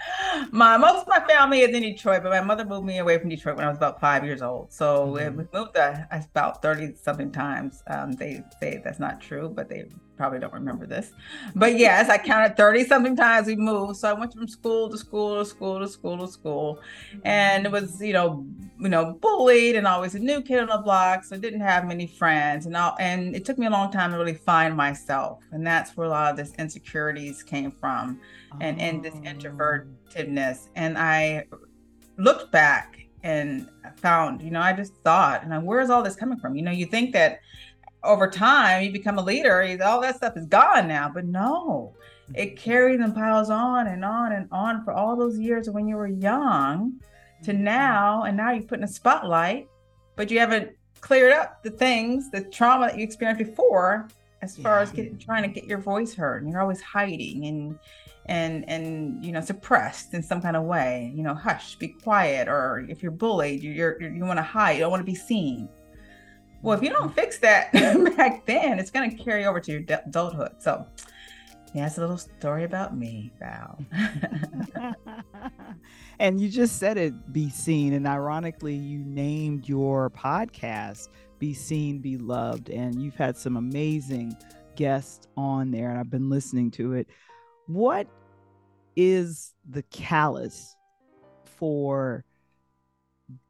my 0.51 0.77
most 0.77 1.01
of 1.01 1.07
my 1.07 1.19
family 1.27 1.61
is 1.61 1.75
in 1.75 1.81
Detroit, 1.81 2.23
but 2.23 2.29
my 2.29 2.41
mother 2.41 2.65
moved 2.65 2.85
me 2.85 2.99
away 2.99 3.17
from 3.17 3.29
Detroit 3.29 3.57
when 3.57 3.65
I 3.65 3.69
was 3.69 3.77
about 3.77 3.99
five 3.99 4.23
years 4.23 4.41
old. 4.41 4.71
So 4.71 5.07
mm-hmm. 5.07 5.37
we 5.37 5.45
moved 5.53 5.77
uh, 5.77 6.05
about 6.11 6.61
thirty 6.61 6.95
something 6.95 7.31
times. 7.31 7.83
Um, 7.87 8.13
they 8.13 8.43
say 8.59 8.81
that's 8.83 8.99
not 8.99 9.21
true, 9.21 9.49
but 9.49 9.69
they 9.69 9.85
probably 10.17 10.39
don't 10.39 10.53
remember 10.53 10.85
this. 10.85 11.13
But 11.55 11.77
yes, 11.77 12.09
I 12.09 12.17
counted 12.17 12.57
30 12.57 12.85
something 12.85 13.15
times 13.15 13.47
we 13.47 13.55
moved. 13.55 13.97
So 13.97 14.09
I 14.09 14.13
went 14.13 14.33
from 14.33 14.47
school 14.47 14.89
to 14.89 14.97
school 14.97 15.37
to 15.37 15.45
school 15.45 15.79
to 15.79 15.87
school 15.87 16.17
to 16.17 16.27
school. 16.27 16.79
And 17.23 17.65
it 17.65 17.71
was, 17.71 18.01
you 18.01 18.13
know, 18.13 18.45
you 18.79 18.89
know, 18.89 19.13
bullied 19.13 19.75
and 19.75 19.87
always 19.87 20.15
a 20.15 20.19
new 20.19 20.41
kid 20.41 20.59
on 20.59 20.67
the 20.67 20.77
block. 20.77 21.23
So 21.23 21.37
didn't 21.37 21.61
have 21.61 21.85
many 21.85 22.07
friends. 22.07 22.65
And 22.65 22.75
all, 22.75 22.95
and 22.99 23.35
it 23.35 23.45
took 23.45 23.57
me 23.57 23.65
a 23.65 23.69
long 23.69 23.91
time 23.91 24.11
to 24.11 24.17
really 24.17 24.33
find 24.33 24.75
myself. 24.75 25.39
And 25.51 25.65
that's 25.65 25.97
where 25.97 26.07
a 26.07 26.09
lot 26.09 26.31
of 26.31 26.37
this 26.37 26.53
insecurities 26.59 27.43
came 27.43 27.71
from 27.71 28.19
and, 28.61 28.79
and 28.79 29.03
this 29.03 29.15
oh. 29.15 29.21
introvertedness. 29.21 30.69
And 30.75 30.97
I 30.97 31.45
looked 32.17 32.51
back 32.51 32.99
and 33.23 33.69
found, 33.97 34.41
you 34.41 34.51
know, 34.51 34.61
I 34.61 34.73
just 34.73 34.93
thought, 35.03 35.43
and 35.43 35.65
where's 35.65 35.89
all 35.89 36.03
this 36.03 36.15
coming 36.15 36.37
from? 36.37 36.55
You 36.55 36.61
know, 36.61 36.71
you 36.71 36.85
think 36.85 37.13
that 37.13 37.39
over 38.03 38.29
time 38.29 38.83
you 38.83 38.91
become 38.91 39.17
a 39.17 39.21
leader 39.21 39.77
all 39.83 39.99
that 40.01 40.15
stuff 40.15 40.37
is 40.37 40.45
gone 40.45 40.87
now 40.87 41.09
but 41.11 41.25
no 41.25 41.93
it 42.35 42.49
mm-hmm. 42.49 42.55
carries 42.55 42.99
and 42.99 43.13
piles 43.13 43.49
on 43.49 43.87
and 43.87 44.05
on 44.05 44.31
and 44.33 44.47
on 44.51 44.83
for 44.83 44.93
all 44.93 45.15
those 45.15 45.37
years 45.39 45.69
when 45.69 45.87
you 45.87 45.95
were 45.95 46.07
young 46.07 46.93
to 47.43 47.51
mm-hmm. 47.51 47.63
now 47.63 48.23
and 48.23 48.37
now 48.37 48.51
you're 48.51 48.63
put 48.63 48.79
in 48.79 48.83
a 48.83 48.87
spotlight 48.87 49.67
but 50.15 50.31
you 50.31 50.39
haven't 50.39 50.71
cleared 51.01 51.33
up 51.33 51.63
the 51.63 51.71
things 51.71 52.29
the 52.31 52.41
trauma 52.41 52.87
that 52.87 52.97
you 52.97 53.03
experienced 53.03 53.43
before 53.43 54.07
as 54.41 54.55
far 54.55 54.77
yeah. 54.77 54.81
as 54.81 54.91
getting, 54.91 55.17
trying 55.17 55.43
to 55.43 55.49
get 55.49 55.65
your 55.65 55.77
voice 55.77 56.13
heard 56.13 56.43
and 56.43 56.51
you're 56.51 56.61
always 56.61 56.81
hiding 56.81 57.45
and 57.45 57.79
and 58.27 58.67
and 58.69 59.23
you 59.23 59.31
know 59.31 59.41
suppressed 59.41 60.13
in 60.13 60.21
some 60.21 60.41
kind 60.41 60.55
of 60.55 60.63
way 60.63 61.11
you 61.15 61.23
know 61.23 61.33
hush 61.33 61.75
be 61.75 61.87
quiet 61.87 62.47
or 62.47 62.85
if 62.89 63.01
you're 63.01 63.11
bullied 63.11 63.63
you're, 63.63 63.99
you're 64.01 64.13
you 64.13 64.25
want 64.25 64.37
to 64.37 64.43
hide 64.43 64.73
you 64.73 64.79
don't 64.79 64.91
want 64.91 64.99
to 64.99 65.05
be 65.05 65.15
seen 65.15 65.69
well 66.61 66.75
if 66.75 66.83
you 66.83 66.89
don't 66.89 67.13
fix 67.15 67.39
that 67.39 67.71
back 68.17 68.45
then 68.45 68.79
it's 68.79 68.91
going 68.91 69.09
to 69.09 69.23
carry 69.23 69.45
over 69.45 69.59
to 69.59 69.71
your 69.71 69.81
adulthood 70.05 70.51
so 70.59 70.85
yeah 71.73 71.85
it's 71.85 71.97
a 71.97 72.01
little 72.01 72.17
story 72.17 72.63
about 72.63 72.97
me 72.97 73.31
val. 73.39 73.79
And 76.19 76.41
you 76.41 76.49
just 76.49 76.79
said 76.79 76.97
it 76.97 77.31
be 77.31 77.49
seen 77.49 77.93
and 77.93 78.07
ironically 78.07 78.73
you 78.73 78.99
named 78.99 79.69
your 79.69 80.09
podcast 80.09 81.09
be 81.37 81.53
seen 81.53 81.99
be 81.99 82.17
loved 82.17 82.69
and 82.69 83.01
you've 83.01 83.15
had 83.15 83.37
some 83.37 83.55
amazing 83.55 84.35
guests 84.75 85.27
on 85.37 85.69
there 85.69 85.89
and 85.89 85.99
i've 85.99 86.09
been 86.09 86.29
listening 86.29 86.71
to 86.71 86.93
it. 86.93 87.07
What 87.67 88.07
is 88.95 89.53
the 89.69 89.83
callus 89.83 90.75
for 91.45 92.25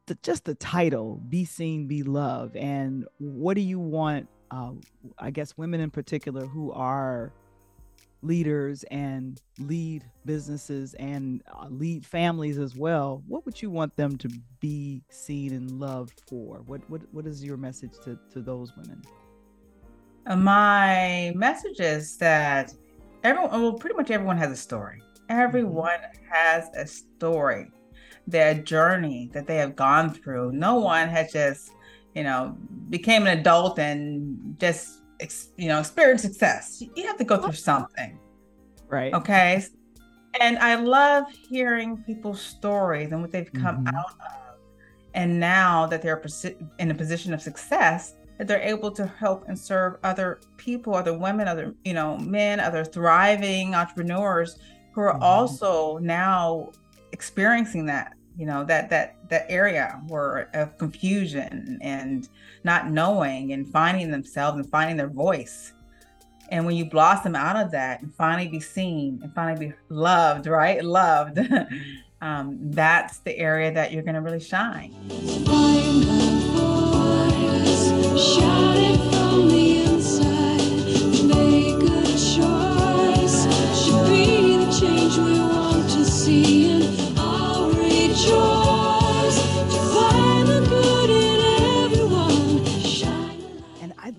the, 0.06 0.18
just 0.22 0.44
the 0.44 0.54
title 0.54 1.22
be 1.28 1.46
seen 1.46 1.86
be 1.86 2.02
loved? 2.02 2.56
And 2.56 3.06
what 3.18 3.54
do 3.54 3.62
you 3.62 3.78
want 3.78 4.28
uh, 4.50 4.72
i 5.18 5.30
guess 5.30 5.58
women 5.58 5.78
in 5.78 5.90
particular 5.90 6.46
who 6.46 6.72
are 6.72 7.32
leaders 8.22 8.84
and 8.90 9.40
lead 9.58 10.04
businesses 10.24 10.94
and 10.94 11.42
uh, 11.54 11.66
lead 11.70 12.04
families 12.04 12.58
as 12.58 12.74
well 12.74 13.22
what 13.28 13.44
would 13.44 13.60
you 13.62 13.70
want 13.70 13.94
them 13.96 14.16
to 14.18 14.28
be 14.60 15.02
seen 15.08 15.52
and 15.54 15.70
loved 15.78 16.22
for? 16.28 16.62
What 16.66 16.80
what, 16.90 17.02
what 17.12 17.26
is 17.26 17.44
your 17.44 17.56
message 17.56 17.92
to, 18.04 18.18
to 18.32 18.40
those 18.40 18.76
women? 18.76 19.02
Uh, 20.26 20.36
my 20.36 21.32
message 21.34 21.80
is 21.80 22.16
that 22.18 22.74
everyone 23.24 23.50
well 23.50 23.72
pretty 23.72 23.96
much 23.96 24.10
everyone 24.10 24.36
has 24.36 24.50
a 24.50 24.56
story. 24.56 25.02
Mm-hmm. 25.30 25.40
everyone 25.40 26.00
has 26.30 26.70
a 26.74 26.86
story 26.86 27.70
their 28.26 28.54
journey 28.54 29.30
that 29.32 29.46
they 29.46 29.56
have 29.56 29.74
gone 29.74 30.12
through. 30.12 30.52
No 30.52 30.76
one 30.76 31.08
has 31.08 31.32
just 31.32 31.70
you 32.14 32.24
know 32.24 32.56
became 32.90 33.26
an 33.26 33.38
adult 33.38 33.78
and 33.78 34.56
just 34.58 34.97
you 35.56 35.68
know 35.68 35.80
experience 35.80 36.22
success. 36.22 36.82
You 36.94 37.06
have 37.06 37.18
to 37.18 37.24
go 37.24 37.40
through 37.40 37.52
something. 37.52 38.18
right. 38.88 39.12
Okay? 39.14 39.64
And 40.40 40.58
i 40.58 40.76
love 40.76 41.24
hearing 41.30 41.96
people's 42.06 42.40
stories 42.40 43.10
and 43.12 43.20
what 43.20 43.32
they've 43.32 43.52
come 43.52 43.78
mm-hmm. 43.84 43.96
out 43.96 44.10
of 44.10 44.38
and 45.14 45.40
now 45.40 45.86
that 45.86 46.02
they're 46.02 46.22
in 46.78 46.90
a 46.90 46.94
position 46.94 47.34
of 47.34 47.42
success 47.42 48.14
that 48.36 48.46
they're 48.46 48.62
able 48.62 48.90
to 48.92 49.04
help 49.04 49.48
and 49.48 49.58
serve 49.58 49.96
other 50.04 50.40
people 50.56 50.94
other 50.94 51.16
women 51.16 51.48
other 51.48 51.74
you 51.84 51.92
know 51.92 52.16
men 52.18 52.60
other 52.60 52.84
thriving 52.84 53.74
entrepreneurs 53.74 54.58
who 54.92 55.00
are 55.00 55.14
mm-hmm. 55.14 55.22
also 55.22 55.98
now 55.98 56.70
experiencing 57.12 57.86
that 57.86 58.14
you 58.38 58.46
know 58.46 58.64
that 58.64 58.88
that 58.88 59.16
that 59.28 59.46
area 59.48 60.00
where 60.06 60.48
of 60.54 60.78
confusion 60.78 61.78
and 61.82 62.28
not 62.62 62.88
knowing 62.88 63.52
and 63.52 63.68
finding 63.68 64.10
themselves 64.12 64.56
and 64.56 64.70
finding 64.70 64.96
their 64.96 65.08
voice. 65.08 65.72
And 66.50 66.64
when 66.64 66.76
you 66.76 66.86
blossom 66.86 67.34
out 67.36 67.56
of 67.56 67.72
that 67.72 68.00
and 68.00 68.14
finally 68.14 68.48
be 68.48 68.60
seen 68.60 69.20
and 69.22 69.34
finally 69.34 69.68
be 69.68 69.74
loved 69.90 70.46
right? 70.46 70.82
Loved 70.82 71.40
um, 72.22 72.56
that's 72.70 73.18
the 73.18 73.36
area 73.36 73.72
that 73.72 73.92
you're 73.92 74.04
going 74.04 74.14
to 74.14 74.22
really 74.22 74.40
shine 74.40 74.94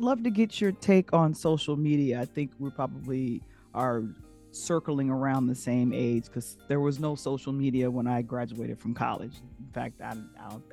love 0.10 0.24
to 0.24 0.32
get 0.32 0.60
your 0.60 0.72
take 0.72 1.14
on 1.14 1.36
social 1.36 1.78
media. 1.78 2.20
I 2.20 2.26
think 2.26 2.52
we 2.58 2.72
probably 2.72 3.44
are 3.76 4.04
circling 4.50 5.12
around 5.12 5.46
the 5.46 5.54
same 5.54 5.94
age 5.94 6.26
because 6.26 6.58
there 6.68 6.80
was 6.80 7.00
no 7.00 7.14
social 7.14 7.54
media 7.54 7.92
when 7.92 8.08
I 8.08 8.24
graduated 8.24 8.80
from 8.80 8.96
college. 8.96 9.36
In 9.60 9.72
fact, 9.72 10.02
I, 10.02 10.16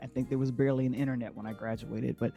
I, 0.03 0.07
think 0.07 0.31
there 0.31 0.39
was 0.39 0.51
barely 0.51 0.87
an 0.87 0.95
internet 0.95 1.37
when 1.37 1.45
I 1.45 1.53
graduated. 1.53 2.17
But 2.19 2.33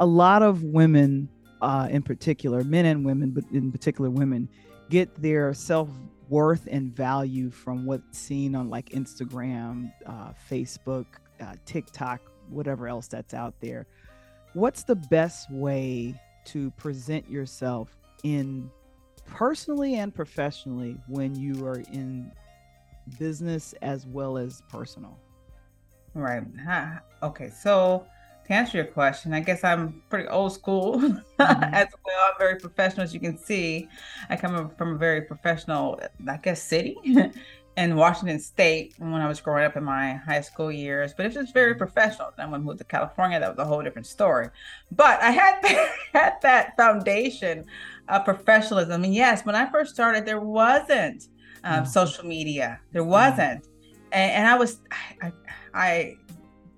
a 0.00 0.06
lot 0.06 0.42
of 0.42 0.64
women, 0.64 1.28
uh, 1.62 1.86
in 1.92 2.02
particular, 2.02 2.64
men 2.64 2.86
and 2.86 3.04
women, 3.04 3.30
but 3.30 3.44
in 3.52 3.70
particular 3.70 4.10
women, 4.10 4.48
get 4.90 5.14
their 5.22 5.54
self 5.54 5.88
worth 6.28 6.66
and 6.68 6.92
value 6.92 7.50
from 7.50 7.86
what's 7.86 8.18
seen 8.18 8.56
on 8.56 8.68
like 8.68 8.88
Instagram, 8.88 9.92
uh, 10.04 10.32
Facebook, 10.50 11.06
uh, 11.40 11.54
TikTok, 11.66 12.20
whatever 12.48 12.88
else 12.88 13.06
that's 13.06 13.32
out 13.32 13.54
there 13.60 13.86
what's 14.56 14.84
the 14.84 14.96
best 14.96 15.50
way 15.50 16.18
to 16.46 16.70
present 16.72 17.30
yourself 17.30 17.94
in 18.22 18.70
personally 19.26 19.96
and 19.96 20.14
professionally 20.14 20.96
when 21.08 21.34
you 21.34 21.66
are 21.66 21.80
in 21.92 22.32
business 23.18 23.74
as 23.82 24.06
well 24.06 24.38
as 24.38 24.62
personal? 24.70 25.18
Right. 26.14 26.42
Okay. 27.22 27.50
So 27.50 28.06
to 28.46 28.52
answer 28.54 28.78
your 28.78 28.86
question, 28.86 29.34
I 29.34 29.40
guess 29.40 29.62
I'm 29.62 30.02
pretty 30.08 30.26
old 30.28 30.54
school 30.54 30.96
mm-hmm. 31.00 31.40
as 31.40 31.88
well. 32.06 32.16
I'm 32.24 32.38
very 32.38 32.58
professional, 32.58 33.02
as 33.02 33.12
you 33.12 33.20
can 33.20 33.36
see. 33.36 33.90
I 34.30 34.36
come 34.36 34.70
from 34.78 34.94
a 34.94 34.98
very 34.98 35.20
professional, 35.20 36.00
I 36.26 36.38
guess, 36.38 36.62
city. 36.62 36.96
in 37.76 37.94
Washington 37.94 38.38
State 38.38 38.94
when 38.98 39.20
I 39.20 39.28
was 39.28 39.40
growing 39.40 39.64
up 39.64 39.76
in 39.76 39.84
my 39.84 40.14
high 40.14 40.40
school 40.40 40.72
years, 40.72 41.12
but 41.14 41.26
it 41.26 41.28
was 41.28 41.34
just 41.34 41.54
very 41.54 41.74
professional. 41.74 42.32
Then 42.36 42.50
when 42.50 42.62
I 42.62 42.64
moved 42.64 42.78
to 42.78 42.84
California, 42.84 43.38
that 43.38 43.50
was 43.50 43.58
a 43.58 43.68
whole 43.68 43.82
different 43.82 44.06
story. 44.06 44.48
But 44.90 45.20
I 45.20 45.30
had 45.30 45.60
had 46.12 46.34
that 46.42 46.76
foundation 46.76 47.66
of 48.08 48.24
professionalism. 48.24 49.04
And 49.04 49.14
yes, 49.14 49.44
when 49.44 49.54
I 49.54 49.70
first 49.70 49.92
started, 49.92 50.24
there 50.24 50.40
wasn't 50.40 51.28
um, 51.64 51.84
mm. 51.84 51.86
social 51.86 52.24
media. 52.24 52.80
There 52.92 53.02
mm. 53.02 53.08
wasn't, 53.08 53.66
and, 54.12 54.32
and, 54.32 54.46
I 54.46 54.56
was, 54.56 54.78
I, 55.22 55.32
I, 55.74 56.16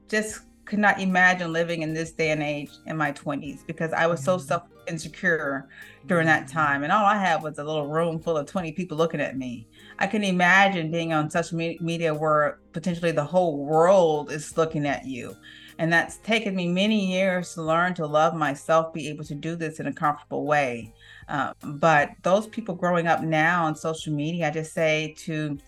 just 0.08 0.40
could 0.64 0.78
not 0.78 1.00
imagine 1.00 1.52
living 1.52 1.82
in 1.82 1.92
this 1.92 2.12
day 2.12 2.30
and 2.30 2.42
age 2.42 2.70
in 2.86 2.96
my 2.96 3.12
20s 3.12 3.66
because 3.66 3.92
I 3.92 4.06
was 4.06 4.24
so 4.24 4.36
mm. 4.36 4.40
self 4.40 4.62
insecure 4.88 5.68
during 6.06 6.26
that 6.26 6.48
time, 6.48 6.82
and 6.82 6.90
all 6.90 7.04
I 7.04 7.18
had 7.18 7.42
was 7.42 7.58
a 7.58 7.64
little 7.64 7.86
room 7.86 8.18
full 8.18 8.36
of 8.36 8.46
20 8.46 8.72
people 8.72 8.96
looking 8.96 9.20
at 9.20 9.36
me 9.36 9.67
I 9.98 10.06
can 10.06 10.22
imagine 10.22 10.90
being 10.90 11.12
on 11.12 11.28
social 11.28 11.58
media 11.58 12.14
where 12.14 12.60
potentially 12.72 13.10
the 13.12 13.24
whole 13.24 13.58
world 13.58 14.30
is 14.30 14.56
looking 14.56 14.86
at 14.86 15.04
you. 15.04 15.36
And 15.78 15.92
that's 15.92 16.18
taken 16.18 16.56
me 16.56 16.68
many 16.68 17.12
years 17.12 17.54
to 17.54 17.62
learn 17.62 17.94
to 17.94 18.06
love 18.06 18.34
myself, 18.34 18.92
be 18.92 19.08
able 19.08 19.24
to 19.24 19.34
do 19.34 19.54
this 19.54 19.78
in 19.80 19.86
a 19.86 19.92
comfortable 19.92 20.44
way. 20.44 20.92
Um, 21.28 21.52
but 21.62 22.10
those 22.22 22.46
people 22.48 22.74
growing 22.74 23.06
up 23.06 23.22
now 23.22 23.64
on 23.64 23.76
social 23.76 24.12
media, 24.12 24.48
I 24.48 24.50
just 24.50 24.72
say 24.72 25.14
to 25.18 25.58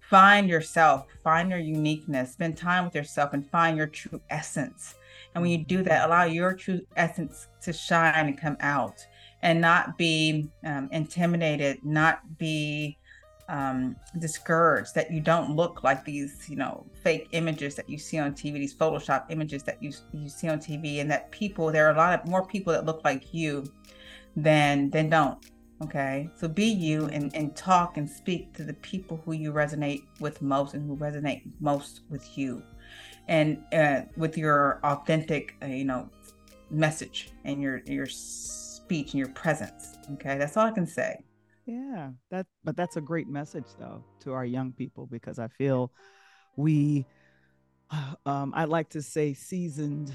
find 0.00 0.48
yourself, 0.48 1.06
find 1.22 1.50
your 1.50 1.58
uniqueness, 1.58 2.32
spend 2.32 2.56
time 2.56 2.84
with 2.84 2.94
yourself, 2.94 3.32
and 3.32 3.48
find 3.50 3.76
your 3.76 3.86
true 3.86 4.20
essence. 4.30 4.94
And 5.34 5.42
when 5.42 5.52
you 5.52 5.64
do 5.64 5.82
that, 5.84 6.06
allow 6.06 6.24
your 6.24 6.54
true 6.54 6.80
essence 6.96 7.48
to 7.62 7.72
shine 7.72 8.26
and 8.28 8.40
come 8.40 8.56
out 8.60 9.06
and 9.42 9.60
not 9.60 9.96
be 9.96 10.48
um, 10.64 10.88
intimidated, 10.90 11.78
not 11.84 12.38
be 12.38 12.98
um, 13.50 13.96
discouraged 14.20 14.94
that 14.94 15.10
you 15.10 15.20
don't 15.20 15.56
look 15.56 15.82
like 15.82 16.04
these, 16.04 16.48
you 16.48 16.54
know, 16.54 16.86
fake 17.02 17.28
images 17.32 17.74
that 17.74 17.90
you 17.90 17.98
see 17.98 18.18
on 18.18 18.32
TV, 18.32 18.54
these 18.54 18.74
Photoshop 18.74 19.24
images 19.28 19.64
that 19.64 19.82
you 19.82 19.92
you 20.12 20.28
see 20.28 20.48
on 20.48 20.60
TV, 20.60 21.00
and 21.00 21.10
that 21.10 21.30
people 21.32 21.72
there 21.72 21.88
are 21.88 21.92
a 21.92 21.96
lot 21.96 22.18
of 22.18 22.26
more 22.26 22.46
people 22.46 22.72
that 22.72 22.86
look 22.86 23.04
like 23.04 23.34
you 23.34 23.64
than 24.36 24.88
than 24.90 25.10
don't. 25.10 25.44
Okay, 25.82 26.30
so 26.36 26.46
be 26.46 26.66
you 26.66 27.06
and 27.06 27.34
and 27.34 27.56
talk 27.56 27.96
and 27.96 28.08
speak 28.08 28.54
to 28.54 28.62
the 28.62 28.74
people 28.74 29.20
who 29.24 29.32
you 29.32 29.52
resonate 29.52 30.04
with 30.20 30.40
most 30.40 30.74
and 30.74 30.86
who 30.86 30.96
resonate 30.96 31.42
most 31.58 32.02
with 32.08 32.38
you, 32.38 32.62
and 33.26 33.64
uh, 33.72 34.02
with 34.16 34.38
your 34.38 34.78
authentic, 34.84 35.56
uh, 35.62 35.66
you 35.66 35.84
know, 35.84 36.08
message 36.70 37.30
and 37.44 37.60
your 37.60 37.82
your 37.86 38.06
speech 38.06 39.12
and 39.12 39.18
your 39.18 39.30
presence. 39.30 39.96
Okay, 40.12 40.38
that's 40.38 40.56
all 40.56 40.66
I 40.66 40.70
can 40.70 40.86
say. 40.86 41.24
Yeah, 41.70 42.10
that 42.30 42.46
but 42.64 42.76
that's 42.76 42.96
a 42.96 43.00
great 43.00 43.28
message 43.28 43.66
though 43.78 44.02
to 44.20 44.32
our 44.32 44.44
young 44.44 44.72
people 44.72 45.06
because 45.06 45.38
I 45.38 45.46
feel 45.46 45.92
we 46.56 47.06
um 48.26 48.52
I 48.56 48.64
like 48.64 48.90
to 48.90 49.02
say 49.02 49.34
seasoned 49.34 50.12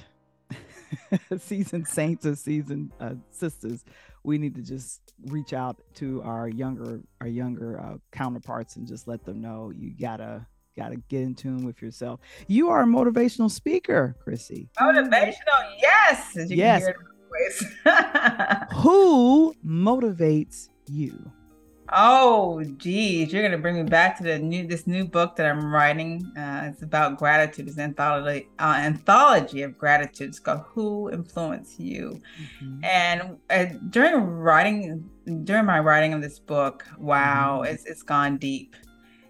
seasoned 1.38 1.88
saints 1.88 2.26
or 2.26 2.36
seasoned 2.36 2.92
uh, 3.00 3.16
sisters 3.32 3.86
we 4.26 4.38
need 4.38 4.56
to 4.56 4.62
just 4.62 5.14
reach 5.28 5.54
out 5.54 5.80
to 5.94 6.22
our 6.24 6.50
younger 6.50 7.00
our 7.22 7.28
younger 7.28 7.80
uh, 7.80 7.98
counterparts 8.12 8.76
and 8.76 8.86
just 8.86 9.08
let 9.08 9.24
them 9.24 9.40
know 9.40 9.72
you 9.74 9.92
gotta 9.98 10.46
gotta 10.76 10.98
get 11.08 11.22
in 11.22 11.36
tune 11.36 11.66
with 11.66 11.82
yourself. 11.82 12.20
You 12.48 12.70
are 12.70 12.82
a 12.82 12.86
motivational 12.86 13.50
speaker 13.50 14.16
chrissy. 14.22 14.70
Motivational? 14.78 15.76
Yes! 15.82 16.36
Yes. 16.50 16.84
who 18.74 19.54
motivates 19.66 20.70
you 20.88 21.32
Oh, 21.94 22.64
geez, 22.78 23.32
you're 23.32 23.44
gonna 23.44 23.60
bring 23.60 23.76
me 23.76 23.84
back 23.84 24.18
to 24.18 24.24
the 24.24 24.40
new 24.40 24.66
this 24.66 24.88
new 24.88 25.06
book 25.06 25.36
that 25.36 25.46
I'm 25.46 25.72
writing. 25.72 26.26
Uh, 26.36 26.72
it's 26.72 26.82
about 26.82 27.18
gratitude. 27.18 27.68
It's 27.68 27.78
an 27.78 27.84
anthology, 27.84 28.50
uh, 28.58 28.76
anthology 28.78 29.62
of 29.62 29.78
gratitude. 29.78 30.30
It's 30.30 30.40
called 30.40 30.62
"Who 30.70 31.12
Influenced 31.12 31.80
You." 31.80 32.22
Mm-hmm. 32.42 32.84
And 32.84 33.38
uh, 33.52 33.66
during 33.92 34.16
writing, 34.16 35.08
during 35.44 35.66
my 35.66 35.80
writing 35.80 36.14
of 36.14 36.22
this 36.22 36.40
book, 36.40 36.86
wow, 36.98 37.62
mm-hmm. 37.64 37.74
it's 37.74 37.86
it's 37.86 38.04
gone 38.04 38.38
deep. 38.38 38.76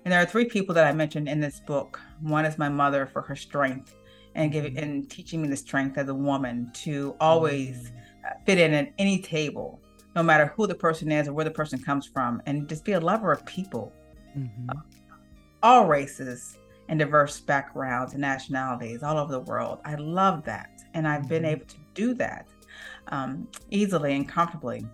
And 0.06 0.12
there 0.14 0.22
are 0.22 0.26
three 0.26 0.46
people 0.46 0.74
that 0.76 0.88
I 0.88 0.94
mentioned 0.94 1.28
in 1.28 1.42
this 1.42 1.60
book. 1.60 2.00
One 2.22 2.46
is 2.46 2.58
my 2.58 2.70
mother 2.70 3.06
for 3.06 3.22
her 3.24 3.36
strength 3.36 3.96
and 4.36 4.52
giving 4.52 4.76
mm-hmm. 4.76 4.84
and 4.84 5.10
teaching 5.10 5.42
me 5.42 5.50
the 5.50 5.58
strength 5.58 5.98
as 5.98 6.08
a 6.08 6.16
woman 6.16 6.72
to 6.76 7.16
always 7.20 7.90
mm-hmm. 7.90 8.28
uh, 8.28 8.46
fit 8.46 8.60
in 8.60 8.74
at 8.74 8.94
any 8.98 9.22
table 9.22 9.82
no 10.16 10.24
matter 10.24 10.54
who 10.56 10.68
the 10.68 10.76
person 10.76 11.12
is 11.12 11.28
or 11.28 11.34
where 11.34 11.46
the 11.46 11.52
person 11.52 11.80
comes 11.80 12.06
from, 12.06 12.42
and 12.46 12.68
just 12.68 12.86
be 12.86 12.94
a 12.94 13.00
lover 13.00 13.32
of 13.32 13.46
people, 13.46 13.92
mm-hmm. 14.38 14.70
uh, 14.70 14.82
all 15.62 15.88
races 15.88 16.58
and 16.88 17.00
diverse 17.00 17.40
backgrounds 17.40 18.14
and 18.14 18.22
nationalities 18.22 19.04
all 19.04 19.18
over 19.18 19.32
the 19.32 19.40
world. 19.40 19.80
I 19.86 19.96
love 19.96 20.44
that. 20.46 20.70
And 20.94 21.08
I've 21.08 21.28
been 21.28 21.44
mm-hmm. 21.44 21.52
able 21.52 21.66
to 21.66 21.76
do 21.94 22.14
that 22.16 22.48
um, 23.08 23.48
easily 23.72 24.16
and 24.16 24.28
comfortably. 24.28 24.86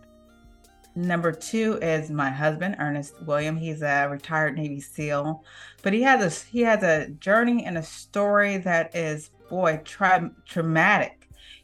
Number 0.96 1.32
two 1.32 1.80
is 1.82 2.10
my 2.10 2.30
husband, 2.30 2.76
Ernest 2.80 3.14
William. 3.26 3.56
He's 3.56 3.82
a 3.82 4.08
retired 4.10 4.58
Navy 4.58 4.82
SEAL, 4.82 5.44
but 5.84 5.94
he 5.94 6.02
has 6.02 6.22
a 6.22 6.50
he 6.52 6.62
has 6.62 6.84
a 6.84 7.10
journey 7.12 7.64
and 7.64 7.78
a 7.78 7.84
story 7.84 8.58
that 8.58 8.94
is 8.94 9.30
boy 9.50 9.80
tra- 9.86 10.32
traumatic 10.46 11.21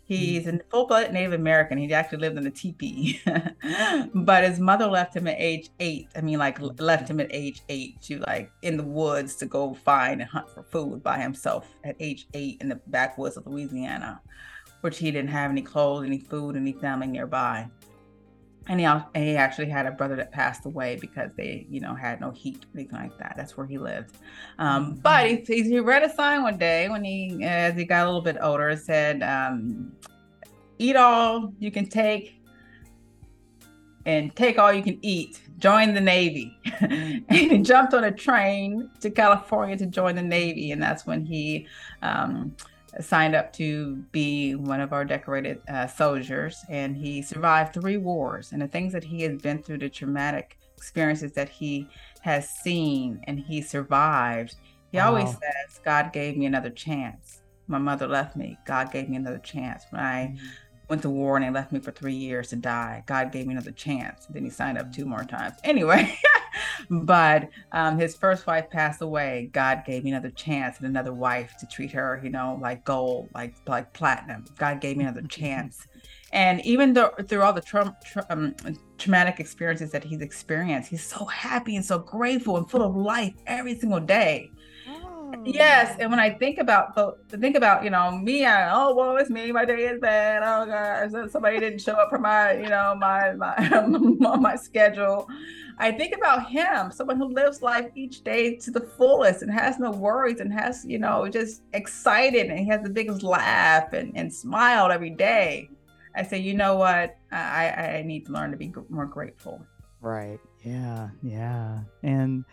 He's 0.08 0.46
mm-hmm. 0.46 0.58
a 0.58 0.64
full-blooded 0.70 1.12
Native 1.12 1.34
American. 1.34 1.78
He 1.78 1.94
actually 1.94 2.20
lived 2.20 2.38
in 2.38 2.48
a 2.48 2.52
teepee, 2.52 3.22
but 4.14 4.46
his 4.46 4.58
mother 4.58 4.88
left 4.88 5.14
him 5.14 5.28
at 5.28 5.36
age 5.38 5.70
eight. 5.82 6.08
I 6.16 6.22
mean, 6.22 6.40
like 6.40 6.60
left 6.80 7.10
him 7.10 7.20
at 7.20 7.28
age 7.30 7.62
eight 7.68 8.02
to 8.04 8.20
like 8.20 8.50
in 8.62 8.78
the 8.78 8.84
woods 8.84 9.36
to 9.36 9.46
go 9.46 9.74
find 9.74 10.22
and 10.22 10.30
hunt 10.30 10.50
for 10.50 10.64
food 10.64 11.04
by 11.04 11.20
himself 11.20 11.68
at 11.84 11.98
age 12.00 12.26
eight 12.34 12.58
in 12.62 12.70
the 12.70 12.80
backwoods 12.88 13.36
of 13.36 13.46
Louisiana, 13.48 14.22
which 14.80 14.98
he 14.98 15.12
didn't 15.12 15.30
have 15.30 15.52
any 15.52 15.62
clothes, 15.62 16.06
any 16.06 16.20
food, 16.20 16.56
any 16.56 16.72
family 16.72 17.08
nearby 17.08 17.68
and 18.70 18.80
he, 18.80 19.22
he 19.22 19.36
actually 19.36 19.70
had 19.70 19.86
a 19.86 19.92
brother 19.92 20.16
that 20.16 20.32
passed 20.32 20.66
away 20.66 20.98
because 21.00 21.32
they 21.38 21.66
you 21.70 21.80
know 21.80 21.96
had 21.96 22.20
no 22.20 22.32
heat 22.32 22.66
anything 22.74 23.00
like 23.00 23.18
that. 23.18 23.34
That's 23.38 23.58
where 23.58 23.66
he 23.66 23.78
lived. 23.78 24.18
Um, 24.60 24.94
mm-hmm. 24.94 25.02
but 25.02 25.28
he, 25.28 25.64
he 25.64 25.80
read 25.80 26.04
a 26.04 26.14
sign 26.14 26.44
one 26.44 26.58
day 26.58 26.90
when 26.90 27.04
he 27.04 27.44
as 27.44 27.76
he 27.76 27.86
got 27.86 28.04
a 28.04 28.06
little 28.06 28.22
bit 28.22 28.38
older 28.42 28.70
it 28.70 28.80
said 28.80 29.24
um, 29.24 29.92
eat 30.80 30.96
all 30.96 31.54
you 31.60 31.72
can 31.72 31.88
take 31.88 32.38
and 34.06 34.34
take 34.36 34.58
all 34.58 34.72
you 34.72 34.82
can 34.82 34.98
eat. 35.02 35.42
Join 35.60 35.94
the 35.94 36.02
navy. 36.02 36.58
And 36.82 37.26
he 37.30 37.58
jumped 37.60 37.94
on 37.94 38.06
a 38.06 38.12
train 38.12 38.90
to 39.02 39.10
california 39.10 39.76
to 39.78 39.86
join 39.86 40.16
the 40.16 40.22
navy. 40.22 40.72
And 40.72 40.82
that's 40.82 41.06
when 41.06 41.26
he 41.26 41.68
um, 42.02 42.56
signed 43.02 43.36
up 43.36 43.54
to 43.54 43.96
be 44.12 44.56
one 44.56 44.82
of 44.82 44.94
our 44.94 45.06
decorated 45.06 45.62
uh, 45.70 45.88
soldiers, 45.88 46.64
and 46.70 46.96
he 46.96 47.22
survived 47.22 47.74
three 47.74 47.98
wars. 47.98 48.52
And 48.52 48.62
the 48.62 48.68
things 48.68 48.94
that 48.94 49.04
he 49.04 49.22
has 49.24 49.42
been 49.42 49.62
through, 49.62 49.80
the 49.80 49.90
traumatic 49.90 50.58
experiences 50.78 51.32
that 51.34 51.50
he 51.50 51.88
has 52.22 52.50
seen, 52.50 53.22
and 53.26 53.40
he 53.40 53.62
survived. 53.62 54.56
He 54.92 54.98
wow. 54.98 55.08
always 55.08 55.30
says, 55.30 55.80
"God 55.84 56.14
gave 56.14 56.38
me 56.38 56.46
another 56.46 56.70
chance." 56.70 57.42
My 57.70 57.78
mother 57.78 58.08
left 58.08 58.38
me. 58.38 58.58
God 58.66 58.92
gave 58.94 59.10
me 59.10 59.18
another 59.18 59.40
chance. 59.40 59.84
When 59.90 60.02
I 60.02 60.28
mm-hmm 60.28 60.46
went 60.90 61.02
to 61.02 61.10
war 61.10 61.36
and 61.36 61.46
they 61.46 61.50
left 61.50 61.72
me 61.72 61.80
for 61.80 61.92
three 61.92 62.14
years 62.14 62.50
to 62.50 62.56
die. 62.56 63.04
God 63.06 63.32
gave 63.32 63.46
me 63.46 63.54
another 63.54 63.72
chance. 63.72 64.26
Then 64.28 64.44
he 64.44 64.50
signed 64.50 64.78
up 64.78 64.92
two 64.92 65.06
more 65.06 65.24
times. 65.24 65.56
Anyway, 65.64 66.18
but 66.90 67.50
um, 67.74 68.00
his 68.00 68.16
first 68.16 68.48
wife 68.48 68.70
passed 68.70 69.02
away. 69.02 69.50
God 69.52 69.84
gave 69.86 70.04
me 70.04 70.12
another 70.12 70.32
chance 70.32 70.78
and 70.78 70.88
another 70.88 71.14
wife 71.14 71.56
to 71.60 71.68
treat 71.68 71.92
her, 71.92 72.20
you 72.24 72.30
know, 72.30 72.58
like 72.62 72.86
gold, 72.86 73.30
like 73.36 73.56
like 73.68 73.92
platinum. 73.94 74.46
God 74.58 74.80
gave 74.80 74.96
me 74.98 75.04
another 75.04 75.22
chance. 75.28 75.88
And 76.32 76.66
even 76.66 76.94
though 76.94 77.12
through 77.28 77.42
all 77.42 77.54
the 77.54 77.62
tra- 77.62 77.96
tra- 78.06 78.26
um, 78.30 78.56
traumatic 78.98 79.40
experiences 79.40 79.92
that 79.92 80.04
he's 80.04 80.22
experienced, 80.22 80.90
he's 80.90 81.04
so 81.04 81.26
happy 81.26 81.76
and 81.76 81.86
so 81.86 82.00
grateful 82.00 82.58
and 82.58 82.70
full 82.70 82.84
of 82.84 82.96
life 82.96 83.34
every 83.46 83.78
single 83.78 84.00
day. 84.00 84.52
Yes, 85.54 85.98
and 86.00 86.10
when 86.10 86.20
I 86.20 86.32
think 86.32 86.58
about 86.58 86.96
the 86.96 87.38
think 87.38 87.56
about 87.56 87.84
you 87.84 87.90
know 87.90 88.12
me, 88.12 88.46
I 88.46 88.72
oh 88.74 88.94
well 88.94 89.18
it's 89.18 89.30
me, 89.30 89.52
my 89.52 89.66
day 89.66 89.88
is 89.88 90.00
bad. 90.00 90.44
Oh 90.44 90.66
gosh, 90.66 91.32
somebody 91.32 91.60
didn't 91.60 91.80
show 91.80 91.94
up 91.94 92.10
for 92.10 92.20
my 92.20 92.54
you 92.54 92.70
know 92.70 92.96
my 92.98 93.34
my 93.34 94.36
my 94.38 94.56
schedule. 94.56 95.28
I 95.80 95.92
think 95.92 96.16
about 96.16 96.50
him, 96.50 96.92
someone 96.92 97.18
who 97.18 97.28
lives 97.28 97.62
life 97.62 97.90
each 97.96 98.24
day 98.24 98.56
to 98.58 98.72
the 98.72 98.82
fullest 98.82 99.44
and 99.44 99.52
has 99.52 99.78
no 99.80 99.92
worries 99.92 100.40
and 100.40 100.52
has 100.52 100.84
you 100.86 101.00
know 101.00 101.28
just 101.28 101.62
excited 101.74 102.48
and 102.48 102.60
he 102.60 102.68
has 102.68 102.82
the 102.82 102.90
biggest 102.90 103.24
laugh 103.24 103.94
and 103.94 104.16
and 104.16 104.34
smiled 104.34 104.92
every 104.92 105.12
day. 105.12 105.70
I 106.16 106.24
say, 106.24 106.40
you 106.40 106.56
know 106.56 106.76
what, 106.76 107.16
I 107.32 108.00
I 108.00 108.04
need 108.04 108.26
to 108.26 108.32
learn 108.32 108.52
to 108.52 108.58
be 108.58 108.74
more 108.90 109.06
grateful. 109.06 109.66
Right. 110.02 110.40
Yeah. 110.64 111.10
Yeah. 111.22 111.80
And 112.04 112.46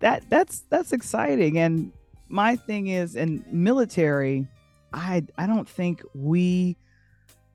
that 0.00 0.28
that's 0.28 0.60
that's 0.70 0.92
exciting 0.92 1.58
and 1.58 1.92
my 2.30 2.56
thing 2.56 2.86
is 2.86 3.16
in 3.16 3.44
military, 3.50 4.46
I 4.92 5.26
I 5.36 5.46
don't 5.46 5.68
think 5.68 6.02
we 6.14 6.76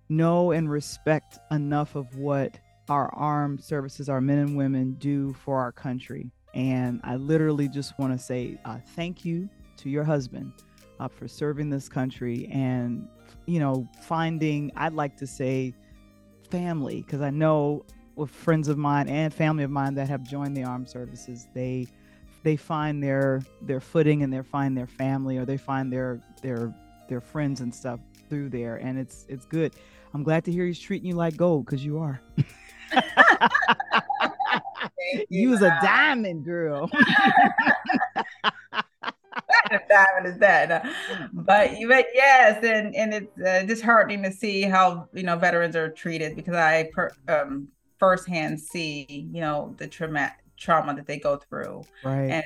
know 0.10 0.52
and 0.52 0.70
respect 0.70 1.40
enough 1.50 1.96
of 1.96 2.16
what 2.18 2.60
our 2.90 3.12
armed 3.16 3.64
services, 3.64 4.10
our 4.10 4.22
men 4.22 4.38
and 4.38 4.56
women 4.56 4.94
do 5.00 5.34
for 5.34 5.60
our 5.60 5.72
country. 5.72 6.30
And 6.54 7.02
I 7.04 7.16
literally 7.16 7.68
just 7.68 7.98
want 7.98 8.18
to 8.18 8.24
say 8.24 8.60
uh, 8.66 8.78
thank 8.96 9.26
you 9.26 9.50
to 9.78 9.90
your 9.90 10.04
husband 10.04 10.54
uh, 11.00 11.08
for 11.08 11.28
serving 11.28 11.70
this 11.70 11.90
country 11.90 12.48
and, 12.52 13.08
you 13.46 13.60
know, 13.60 13.88
finding, 14.04 14.72
I'd 14.76 14.94
like 14.94 15.18
to 15.18 15.28
say, 15.28 15.74
family, 16.50 17.02
because 17.02 17.22
I 17.22 17.32
know 17.32 17.86
with 18.16 18.30
friends 18.30 18.68
of 18.68 18.78
mine 18.78 19.10
and 19.10 19.34
family 19.34 19.64
of 19.64 19.72
mine 19.72 19.96
that 19.96 20.08
have 20.08 20.24
joined 20.24 20.56
the 20.56 20.64
armed 20.64 20.90
services, 20.90 21.48
they 21.54 21.88
they 22.46 22.56
find 22.56 23.04
their 23.04 23.42
their 23.64 23.82
footing 23.82 24.22
and 24.22 24.32
they 24.32 24.42
find 24.44 24.78
their 24.78 24.86
family 24.86 25.38
or 25.38 25.46
they 25.46 25.58
find 25.58 25.92
their 25.92 26.22
their 26.44 26.72
their 27.10 27.20
friends 27.20 27.60
and 27.60 27.74
stuff 27.74 28.00
through 28.30 28.50
there 28.50 28.76
and 28.78 29.00
it's 29.00 29.26
it's 29.28 29.46
good. 29.46 29.74
I'm 30.14 30.22
glad 30.24 30.46
to 30.46 30.52
hear 30.52 30.66
he's 30.66 30.80
treating 30.80 31.10
you 31.10 31.16
like 31.16 31.36
gold 31.36 31.66
because 31.66 31.84
you 31.84 31.98
are. 31.98 32.22
You 35.30 35.50
was 35.50 35.62
a 35.62 35.78
diamond 35.82 36.46
girl. 36.46 36.90
Diamond 39.90 40.28
is 40.28 40.38
that 40.40 40.86
but 41.34 41.72
but 41.88 42.06
yes 42.14 42.64
and 42.64 42.96
and 42.96 43.14
it's 43.14 43.42
uh, 43.42 43.64
disheartening 43.66 44.24
to 44.24 44.32
see 44.32 44.62
how 44.64 45.08
you 45.14 45.24
know 45.24 45.36
veterans 45.38 45.76
are 45.76 45.90
treated 45.90 46.36
because 46.36 46.56
i 46.56 46.90
per, 46.94 47.10
um 47.28 47.68
firsthand 47.98 48.60
see 48.60 49.06
you 49.32 49.42
know 49.42 49.74
the 49.78 49.88
trauma 49.88 50.32
trauma 50.58 50.96
that 50.96 51.08
they 51.08 51.20
go 51.20 51.38
through 51.38 51.84
right 52.04 52.30
and 52.30 52.46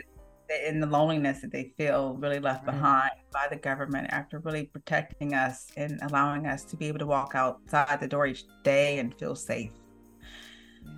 in 0.67 0.79
the 0.79 0.87
loneliness 0.87 1.41
that 1.41 1.51
they 1.51 1.71
feel 1.77 2.15
really 2.15 2.39
left 2.39 2.65
right. 2.65 2.73
behind 2.73 3.11
by 3.31 3.45
the 3.51 3.55
government 3.55 4.07
after 4.09 4.39
really 4.39 4.65
protecting 4.65 5.35
us 5.35 5.67
and 5.77 5.99
allowing 6.09 6.47
us 6.47 6.63
to 6.63 6.75
be 6.75 6.87
able 6.87 6.97
to 6.97 7.05
walk 7.05 7.33
outside 7.35 7.99
the 7.99 8.07
door 8.07 8.25
each 8.25 8.45
day 8.63 8.97
and 8.97 9.13
feel 9.19 9.35
safe 9.35 9.71
yeah, 10.83 10.91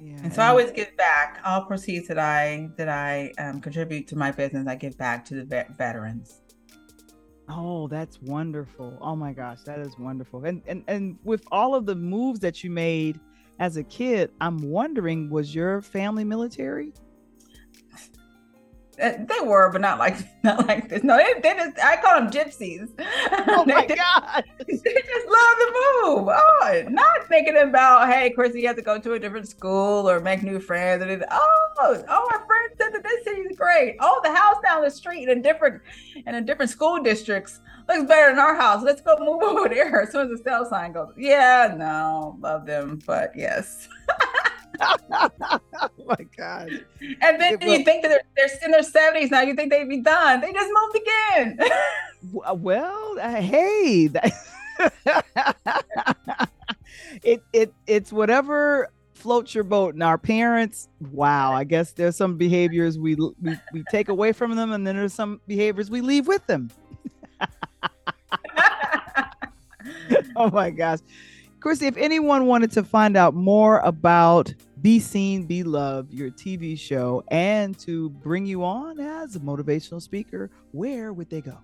yeah. 0.00 0.16
and 0.22 0.32
so 0.32 0.40
i 0.40 0.46
always 0.48 0.70
give 0.70 0.96
back 0.96 1.40
all 1.44 1.64
proceeds 1.64 2.06
that 2.06 2.18
i 2.18 2.68
that 2.76 2.88
i 2.88 3.32
um, 3.38 3.60
contribute 3.60 4.06
to 4.06 4.16
my 4.16 4.30
business 4.30 4.66
i 4.68 4.76
give 4.76 4.96
back 4.98 5.24
to 5.24 5.34
the 5.34 5.44
vet- 5.44 5.76
veterans 5.76 6.42
Oh, 7.48 7.86
that's 7.86 8.20
wonderful. 8.20 8.98
Oh 9.00 9.14
my 9.14 9.32
gosh, 9.32 9.62
that 9.66 9.78
is 9.78 9.96
wonderful. 9.98 10.44
And 10.44 10.62
and 10.66 10.82
and 10.88 11.16
with 11.22 11.44
all 11.52 11.74
of 11.74 11.86
the 11.86 11.94
moves 11.94 12.40
that 12.40 12.64
you 12.64 12.70
made 12.70 13.20
as 13.58 13.76
a 13.76 13.84
kid, 13.84 14.30
I'm 14.40 14.58
wondering, 14.58 15.30
was 15.30 15.54
your 15.54 15.80
family 15.82 16.24
military? 16.24 16.92
Uh, 19.00 19.12
they 19.28 19.46
were, 19.46 19.70
but 19.70 19.82
not 19.82 19.98
like 19.98 20.16
not 20.42 20.66
like 20.66 20.88
this. 20.88 21.02
No, 21.02 21.18
they, 21.18 21.38
they 21.40 21.54
just 21.54 21.78
I 21.84 21.96
call 21.96 22.20
them 22.20 22.30
gypsies. 22.30 22.88
Oh 23.48 23.64
my 23.66 23.86
god! 23.86 24.44
They 24.58 24.74
just 24.74 25.26
love 25.28 25.56
to 25.58 26.02
move. 26.02 26.28
Oh, 26.28 26.84
not 26.88 27.28
thinking 27.28 27.56
about 27.56 28.08
hey, 28.08 28.30
Chrissy, 28.30 28.62
you 28.62 28.66
have 28.66 28.76
to 28.76 28.82
go 28.82 28.98
to 28.98 29.12
a 29.14 29.18
different 29.18 29.48
school 29.48 30.08
or 30.08 30.20
make 30.20 30.42
new 30.42 30.58
friends. 30.58 31.02
And 31.02 31.24
oh, 31.30 31.66
oh, 31.78 32.28
my 32.30 32.38
friend 32.46 32.72
said 32.78 32.92
that 32.94 33.02
this 33.02 33.24
city 33.24 33.42
is 33.42 33.56
great. 33.56 33.96
Oh, 34.00 34.20
the 34.24 34.34
house 34.34 34.56
down 34.62 34.82
the 34.82 34.90
street 34.90 35.28
in 35.28 35.42
different 35.42 35.82
in 36.26 36.34
a 36.34 36.40
different 36.40 36.70
school 36.70 37.02
districts 37.02 37.60
looks 37.88 38.04
better 38.04 38.30
than 38.30 38.38
our 38.38 38.54
house. 38.56 38.82
Let's 38.82 39.00
go 39.00 39.16
move 39.18 39.42
over 39.42 39.68
there. 39.68 40.02
As 40.02 40.12
soon 40.12 40.30
as 40.30 40.38
the 40.38 40.44
sale 40.44 40.66
sign 40.66 40.92
goes, 40.92 41.12
yeah, 41.16 41.74
no, 41.76 42.36
love 42.40 42.66
them, 42.66 43.00
but 43.06 43.32
yes. 43.34 43.88
oh 44.80 45.90
my 46.06 46.26
god! 46.36 46.68
And 47.22 47.40
then 47.40 47.58
you 47.62 47.84
think 47.84 48.02
that 48.02 48.08
they're, 48.08 48.22
they're 48.36 48.50
in 48.64 48.70
their 48.70 48.82
seventies 48.82 49.30
now. 49.30 49.40
You 49.40 49.54
think 49.54 49.70
they'd 49.70 49.88
be 49.88 50.02
done? 50.02 50.40
They 50.40 50.52
just 50.52 50.70
moved 50.72 50.96
again. 50.96 51.58
well, 52.56 53.16
uh, 53.20 53.40
hey, 53.40 54.10
it 57.22 57.42
it 57.52 57.72
it's 57.86 58.12
whatever 58.12 58.90
floats 59.14 59.54
your 59.54 59.64
boat. 59.64 59.94
And 59.94 60.02
our 60.02 60.18
parents, 60.18 60.88
wow, 61.10 61.52
I 61.52 61.64
guess 61.64 61.92
there's 61.92 62.16
some 62.16 62.36
behaviors 62.36 62.98
we 62.98 63.14
we, 63.14 63.56
we 63.72 63.82
take 63.90 64.08
away 64.08 64.32
from 64.32 64.54
them, 64.56 64.72
and 64.72 64.86
then 64.86 64.96
there's 64.96 65.14
some 65.14 65.40
behaviors 65.46 65.90
we 65.90 66.00
leave 66.00 66.26
with 66.26 66.46
them. 66.46 66.70
oh 70.36 70.50
my 70.50 70.70
gosh. 70.70 70.98
Chrissy, 71.60 71.86
if 71.86 71.96
anyone 71.96 72.46
wanted 72.46 72.70
to 72.72 72.82
find 72.84 73.16
out 73.16 73.32
more 73.34 73.78
about 73.80 74.52
Be 74.82 75.00
Seen, 75.00 75.46
Be 75.46 75.62
Loved, 75.64 76.12
your 76.12 76.30
TV 76.30 76.78
show, 76.78 77.24
and 77.28 77.78
to 77.80 78.10
bring 78.10 78.44
you 78.46 78.62
on 78.62 79.00
as 79.00 79.36
a 79.36 79.40
motivational 79.40 80.00
speaker, 80.00 80.50
where 80.72 81.12
would 81.12 81.28
they 81.28 81.40
go? 81.40 81.58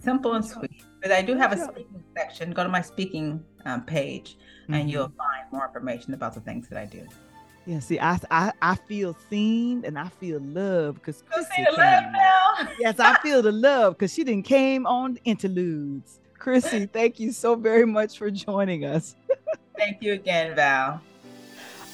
Simple 0.02 0.34
and 0.34 0.46
sweet. 0.46 0.84
But 1.02 1.12
I 1.12 1.22
do 1.22 1.36
have 1.36 1.54
a 1.54 1.58
speaking 1.58 2.04
section. 2.16 2.52
Go 2.52 2.64
to 2.64 2.70
my 2.70 2.82
speaking 2.82 3.44
um, 3.66 3.84
page 3.84 4.38
and 4.68 4.76
mm-hmm. 4.76 4.90
you'll 4.90 5.12
find 5.18 5.52
more 5.52 5.66
information 5.66 6.14
about 6.14 6.34
the 6.34 6.42
things 6.42 6.68
that 6.70 6.78
I 6.78 6.86
do. 6.86 7.08
Yeah, 7.66 7.80
see, 7.80 8.00
I 8.00 8.20
I, 8.30 8.52
I 8.62 8.76
feel 8.76 9.16
seen 9.30 9.86
and 9.86 9.98
I 9.98 10.10
feel 10.10 10.40
love 10.40 10.96
because 10.96 11.24
see 11.56 11.64
the 11.64 11.72
love 11.72 12.04
now. 12.12 12.70
yes, 12.80 13.00
I 13.00 13.18
feel 13.20 13.42
the 13.42 13.52
love 13.52 13.94
because 13.94 14.14
she 14.14 14.24
didn't 14.24 14.46
came 14.46 14.86
on 14.86 15.18
interludes. 15.26 16.20
Chrissy, 16.38 16.86
thank 16.94 17.20
you 17.20 17.32
so 17.32 17.56
very 17.56 17.86
much 17.86 18.18
for 18.20 18.30
joining 18.30 18.86
us. 18.86 19.16
thank 19.78 20.02
you 20.02 20.14
again, 20.14 20.56
Val. 20.56 21.02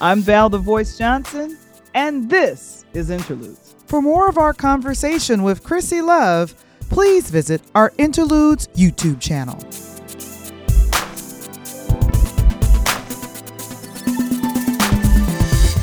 I'm 0.01 0.21
Val 0.21 0.49
the 0.49 0.57
Voice 0.57 0.97
Johnson, 0.97 1.57
and 1.93 2.29
this 2.29 2.85
is 2.93 3.09
Interludes. 3.09 3.75
For 3.85 4.01
more 4.01 4.27
of 4.27 4.37
our 4.37 4.53
conversation 4.53 5.43
with 5.43 5.63
Chrissy 5.63 6.01
Love, 6.01 6.53
please 6.89 7.29
visit 7.29 7.61
our 7.75 7.93
Interludes 7.97 8.67
YouTube 8.69 9.21
channel. 9.21 9.57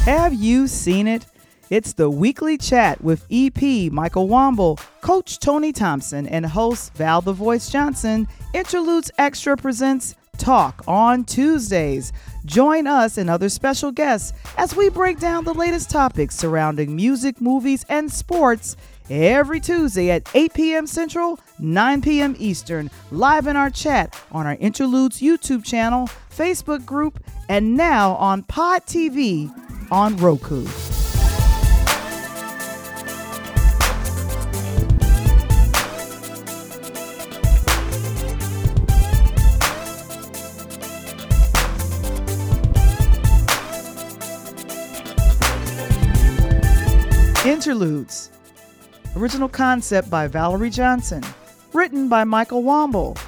Have 0.09 0.33
you 0.33 0.68
seen 0.68 1.07
it? 1.07 1.27
It's 1.68 1.92
the 1.92 2.09
weekly 2.09 2.57
chat 2.57 3.05
with 3.05 3.27
EP 3.31 3.92
Michael 3.92 4.27
Womble, 4.27 4.81
Coach 5.03 5.38
Tony 5.38 5.71
Thompson, 5.71 6.27
and 6.27 6.47
host 6.47 6.94
Val 6.94 7.21
the 7.21 7.35
Voice 7.35 7.68
Johnson. 7.68 8.27
Interludes 8.55 9.11
Extra 9.18 9.55
presents 9.55 10.14
Talk 10.38 10.83
on 10.88 11.25
Tuesdays. 11.25 12.14
Join 12.47 12.87
us 12.87 13.18
and 13.18 13.29
other 13.29 13.51
special 13.51 13.92
guests 13.92 14.33
as 14.57 14.75
we 14.75 14.88
break 14.88 15.21
down 15.21 15.44
the 15.44 15.53
latest 15.53 15.90
topics 15.90 16.37
surrounding 16.37 16.97
music, 16.97 17.38
movies, 17.38 17.85
and 17.90 18.11
sports 18.11 18.79
every 19.11 19.61
Tuesday 19.61 20.11
at 20.11 20.27
8 20.35 20.55
p.m. 20.55 20.87
Central, 20.87 21.38
9 21.59 22.01
p.m. 22.01 22.35
Eastern, 22.38 22.90
live 23.11 23.47
in 23.47 23.57
our 23.57 23.68
chat 23.68 24.18
on 24.33 24.47
our 24.47 24.55
Interludes 24.55 25.21
YouTube 25.21 25.66
channel, 25.66 26.09
Facebook 26.31 26.87
group, 26.87 27.23
and 27.51 27.77
now 27.77 28.14
on 28.14 28.42
Pod 28.44 28.87
TV 28.87 29.53
on 29.90 30.16
Roku. 30.16 30.66
Interludes. 47.44 48.31
Original 49.16 49.48
concept 49.48 50.11
by 50.11 50.27
Valerie 50.27 50.70
Johnson. 50.70 51.22
Written 51.72 52.09
by 52.09 52.24
Michael 52.24 52.62
Womble. 52.62 53.18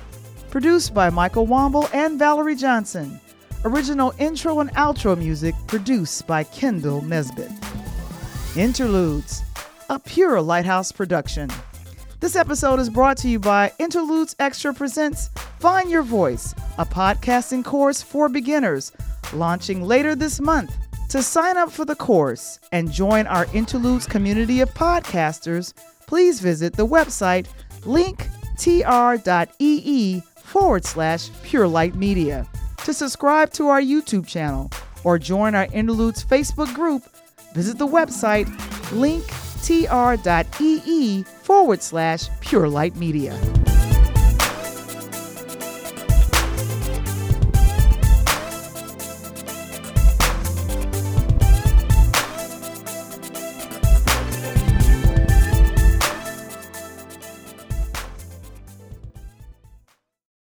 Produced 0.50 0.92
by 0.92 1.08
Michael 1.08 1.46
Womble 1.46 1.88
and 1.94 2.18
Valerie 2.18 2.54
Johnson. 2.54 3.18
Original 3.66 4.14
intro 4.18 4.60
and 4.60 4.70
outro 4.70 5.18
music 5.18 5.54
produced 5.66 6.26
by 6.26 6.42
Kendall 6.44 7.02
Nesbitt. 7.02 7.50
Interludes, 8.56 9.42
a 9.90 9.98
pure 9.98 10.40
Lighthouse 10.40 10.90
production. 10.90 11.50
This 12.20 12.36
episode 12.36 12.80
is 12.80 12.88
brought 12.88 13.18
to 13.18 13.28
you 13.28 13.38
by 13.38 13.70
Interludes 13.78 14.34
Extra 14.38 14.72
Presents 14.72 15.28
Find 15.58 15.90
Your 15.90 16.02
Voice, 16.02 16.54
a 16.78 16.86
podcasting 16.86 17.62
course 17.62 18.00
for 18.00 18.30
beginners, 18.30 18.92
launching 19.34 19.82
later 19.82 20.14
this 20.14 20.40
month. 20.40 20.74
To 21.10 21.22
sign 21.22 21.58
up 21.58 21.70
for 21.70 21.84
the 21.84 21.96
course 21.96 22.60
and 22.72 22.90
join 22.90 23.26
our 23.26 23.46
Interludes 23.52 24.06
community 24.06 24.62
of 24.62 24.72
podcasters, 24.72 25.74
please 26.06 26.40
visit 26.40 26.72
the 26.72 26.86
website 26.86 27.46
linktr.ee 27.82 28.22
forward 30.44 30.84
slash 30.86 31.28
Pure 31.42 31.68
Light 31.68 31.94
Media 31.94 32.48
to 32.90 32.94
subscribe 32.94 33.52
to 33.52 33.68
our 33.68 33.80
YouTube 33.80 34.26
channel 34.26 34.68
or 35.04 35.16
join 35.16 35.54
our 35.54 35.66
Interludes 35.66 36.24
Facebook 36.24 36.74
group, 36.74 37.04
visit 37.54 37.78
the 37.78 37.86
website 37.86 38.46
linktr.ee 38.98 39.22
forward 41.22 41.82
slash 41.82 42.28
Pure 42.40 42.68
Light 42.68 42.96
Media. 42.96 43.38